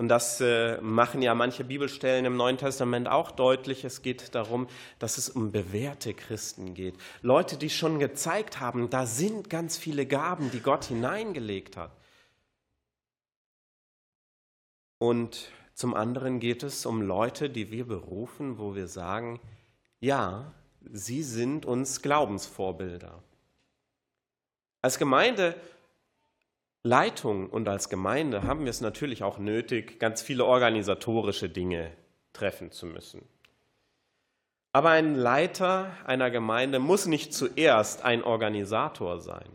Und 0.00 0.08
das 0.08 0.40
äh, 0.40 0.80
machen 0.80 1.20
ja 1.20 1.34
manche 1.34 1.62
Bibelstellen 1.62 2.24
im 2.24 2.34
Neuen 2.34 2.56
Testament 2.56 3.06
auch 3.06 3.30
deutlich. 3.30 3.84
Es 3.84 4.00
geht 4.00 4.34
darum, 4.34 4.66
dass 4.98 5.18
es 5.18 5.28
um 5.28 5.52
bewährte 5.52 6.14
Christen 6.14 6.72
geht. 6.72 6.94
Leute, 7.20 7.58
die 7.58 7.68
schon 7.68 7.98
gezeigt 7.98 8.60
haben, 8.60 8.88
da 8.88 9.04
sind 9.04 9.50
ganz 9.50 9.76
viele 9.76 10.06
Gaben, 10.06 10.50
die 10.52 10.60
Gott 10.60 10.86
hineingelegt 10.86 11.76
hat. 11.76 11.92
Und 14.96 15.50
zum 15.74 15.92
anderen 15.92 16.40
geht 16.40 16.62
es 16.62 16.86
um 16.86 17.02
Leute, 17.02 17.50
die 17.50 17.70
wir 17.70 17.86
berufen, 17.86 18.56
wo 18.56 18.74
wir 18.74 18.86
sagen, 18.86 19.38
ja, 20.00 20.54
sie 20.90 21.22
sind 21.22 21.66
uns 21.66 22.00
Glaubensvorbilder. 22.00 23.22
Als 24.80 24.98
Gemeindeleitung 26.82 27.50
und 27.50 27.68
als 27.68 27.90
Gemeinde 27.90 28.44
haben 28.44 28.64
wir 28.64 28.70
es 28.70 28.80
natürlich 28.80 29.22
auch 29.22 29.38
nötig, 29.38 29.98
ganz 29.98 30.22
viele 30.22 30.46
organisatorische 30.46 31.50
Dinge 31.50 31.90
treffen 32.32 32.72
zu 32.72 32.86
müssen. 32.86 33.20
Aber 34.72 34.90
ein 34.90 35.14
Leiter 35.14 35.94
einer 36.06 36.30
Gemeinde 36.30 36.78
muss 36.78 37.04
nicht 37.04 37.34
zuerst 37.34 38.02
ein 38.04 38.24
Organisator 38.24 39.20
sein. 39.20 39.48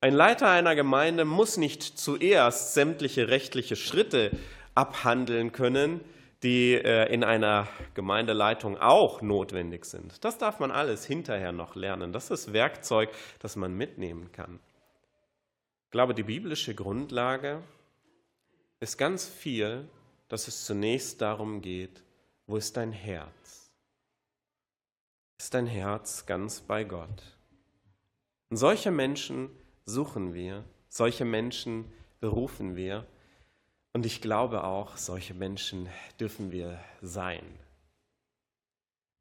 Ein 0.00 0.14
Leiter 0.14 0.48
einer 0.48 0.74
Gemeinde 0.74 1.26
muss 1.26 1.58
nicht 1.58 1.82
zuerst 1.82 2.72
sämtliche 2.72 3.28
rechtliche 3.28 3.76
Schritte 3.76 4.30
abhandeln 4.74 5.52
können, 5.52 6.00
die 6.42 6.72
äh, 6.72 7.12
in 7.12 7.22
einer 7.22 7.68
Gemeindeleitung 7.92 8.78
auch 8.78 9.20
notwendig 9.20 9.84
sind. 9.84 10.24
Das 10.24 10.38
darf 10.38 10.58
man 10.58 10.70
alles 10.70 11.04
hinterher 11.04 11.52
noch 11.52 11.74
lernen. 11.74 12.14
Das 12.14 12.30
ist 12.30 12.54
Werkzeug, 12.54 13.10
das 13.40 13.56
man 13.56 13.76
mitnehmen 13.76 14.32
kann. 14.32 14.58
Ich 15.90 15.92
glaube, 15.92 16.14
die 16.14 16.22
biblische 16.22 16.72
Grundlage 16.72 17.64
ist 18.78 18.96
ganz 18.96 19.26
viel, 19.26 19.88
dass 20.28 20.46
es 20.46 20.64
zunächst 20.64 21.20
darum 21.20 21.62
geht, 21.62 22.04
wo 22.46 22.56
ist 22.56 22.76
dein 22.76 22.92
Herz? 22.92 23.72
Ist 25.40 25.52
dein 25.52 25.66
Herz 25.66 26.26
ganz 26.26 26.60
bei 26.60 26.84
Gott? 26.84 27.36
Und 28.50 28.56
solche 28.56 28.92
Menschen 28.92 29.50
suchen 29.84 30.32
wir, 30.32 30.62
solche 30.88 31.24
Menschen 31.24 31.92
berufen 32.20 32.76
wir. 32.76 33.04
Und 33.92 34.06
ich 34.06 34.20
glaube 34.20 34.62
auch, 34.62 34.96
solche 34.96 35.34
Menschen 35.34 35.88
dürfen 36.20 36.52
wir 36.52 36.78
sein. 37.02 37.42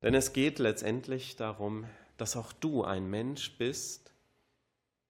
Denn 0.04 0.14
es 0.14 0.34
geht 0.34 0.60
letztendlich 0.60 1.36
darum, 1.36 1.88
dass 2.18 2.36
auch 2.36 2.54
du 2.54 2.84
ein 2.84 3.10
Mensch 3.10 3.58
bist, 3.58 4.10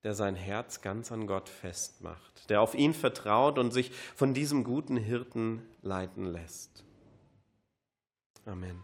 der 0.03 0.13
sein 0.13 0.35
Herz 0.35 0.81
ganz 0.81 1.11
an 1.11 1.27
Gott 1.27 1.49
festmacht, 1.49 2.49
der 2.49 2.61
auf 2.61 2.73
ihn 2.75 2.93
vertraut 2.93 3.57
und 3.59 3.71
sich 3.71 3.91
von 4.15 4.33
diesem 4.33 4.63
guten 4.63 4.97
Hirten 4.97 5.61
leiten 5.81 6.25
lässt. 6.25 6.83
Amen. 8.45 8.83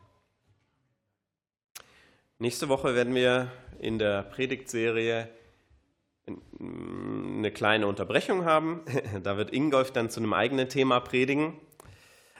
Nächste 2.37 2.67
Woche 2.67 2.95
werden 2.95 3.15
wir 3.15 3.51
in 3.79 3.97
der 3.97 4.23
Predigtserie 4.23 5.29
eine 6.59 7.51
kleine 7.51 7.87
Unterbrechung 7.87 8.45
haben. 8.45 8.81
Da 9.23 9.37
wird 9.37 9.53
Ingolf 9.53 9.91
dann 9.91 10.09
zu 10.09 10.19
einem 10.19 10.33
eigenen 10.33 10.67
Thema 10.67 10.99
predigen. 10.99 11.53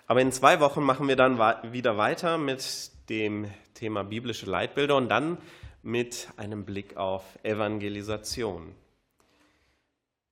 Aber 0.08 0.22
in 0.22 0.32
zwei 0.32 0.60
Wochen 0.60 0.84
machen 0.84 1.08
wir 1.08 1.16
dann 1.16 1.40
wieder 1.72 1.98
weiter 1.98 2.38
mit 2.38 2.92
dem 3.10 3.50
Thema 3.74 4.04
biblische 4.04 4.46
Leitbilder 4.46 4.96
und 4.96 5.10
dann 5.10 5.38
mit 5.86 6.28
einem 6.36 6.66
Blick 6.66 6.98
auf 6.98 7.24
Evangelisation. 7.44 8.76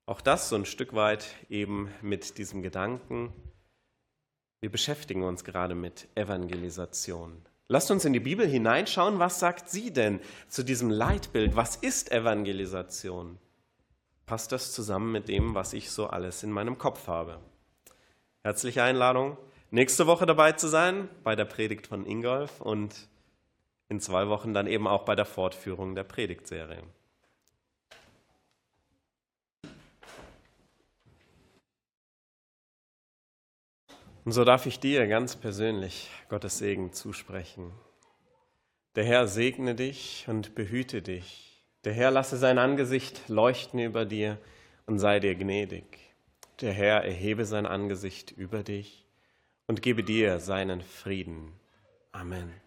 Auch 0.05 0.19
das 0.19 0.49
so 0.49 0.57
ein 0.57 0.65
Stück 0.65 0.93
weit 0.93 1.25
eben 1.49 1.89
mit 2.01 2.37
diesem 2.37 2.61
Gedanken. 2.61 3.31
Wir 4.59 4.69
beschäftigen 4.69 5.23
uns 5.23 5.45
gerade 5.45 5.75
mit 5.75 6.09
Evangelisation. 6.15 7.41
Lasst 7.69 7.89
uns 7.89 8.03
in 8.03 8.11
die 8.11 8.19
Bibel 8.19 8.45
hineinschauen, 8.45 9.19
was 9.19 9.39
sagt 9.39 9.69
sie 9.69 9.91
denn 9.91 10.19
zu 10.49 10.63
diesem 10.63 10.89
Leitbild? 10.89 11.55
Was 11.55 11.77
ist 11.77 12.11
Evangelisation? 12.11 13.39
passt 14.25 14.51
das 14.51 14.71
zusammen 14.71 15.11
mit 15.11 15.27
dem, 15.27 15.55
was 15.55 15.73
ich 15.73 15.91
so 15.91 16.07
alles 16.07 16.43
in 16.43 16.51
meinem 16.51 16.77
Kopf 16.77 17.07
habe. 17.07 17.39
Herzliche 18.43 18.83
Einladung, 18.83 19.37
nächste 19.71 20.07
Woche 20.07 20.25
dabei 20.25 20.53
zu 20.53 20.67
sein 20.67 21.09
bei 21.23 21.35
der 21.35 21.45
Predigt 21.45 21.87
von 21.87 22.05
Ingolf 22.05 22.61
und 22.61 23.07
in 23.89 23.99
zwei 23.99 24.27
Wochen 24.27 24.53
dann 24.53 24.67
eben 24.67 24.87
auch 24.87 25.03
bei 25.03 25.15
der 25.15 25.25
Fortführung 25.25 25.95
der 25.95 26.03
Predigtserie. 26.03 26.83
Und 34.25 34.31
so 34.31 34.45
darf 34.45 34.65
ich 34.65 34.79
dir 34.79 35.05
ganz 35.07 35.35
persönlich 35.35 36.09
Gottes 36.29 36.57
Segen 36.57 36.93
zusprechen. 36.93 37.71
Der 38.95 39.03
Herr 39.03 39.27
segne 39.27 39.75
dich 39.75 40.25
und 40.27 40.55
behüte 40.55 41.01
dich. 41.01 41.63
Der 41.83 41.93
Herr 41.93 42.11
lasse 42.11 42.37
sein 42.37 42.57
Angesicht 42.57 43.27
leuchten 43.27 43.79
über 43.79 44.05
dir 44.05 44.37
und 44.85 44.99
sei 44.99 45.19
dir 45.19 45.35
gnädig. 45.35 45.99
Der 46.61 46.71
Herr 46.71 47.03
erhebe 47.03 47.45
sein 47.45 47.65
Angesicht 47.65 48.31
über 48.31 48.63
dich 48.63 49.05
und 49.67 49.81
gebe 49.81 50.03
dir 50.03 50.39
seinen 50.39 50.81
Frieden. 50.81 51.51
Amen. 52.11 52.62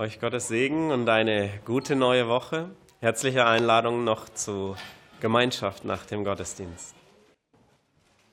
Euch 0.00 0.20
Gottes 0.20 0.46
Segen 0.46 0.92
und 0.92 1.08
eine 1.08 1.50
gute 1.64 1.96
neue 1.96 2.28
Woche. 2.28 2.70
Herzliche 3.00 3.46
Einladung 3.46 4.04
noch 4.04 4.28
zu 4.28 4.76
Gemeinschaft 5.18 5.84
nach 5.84 6.06
dem 6.06 6.22
Gottesdienst. 6.22 6.94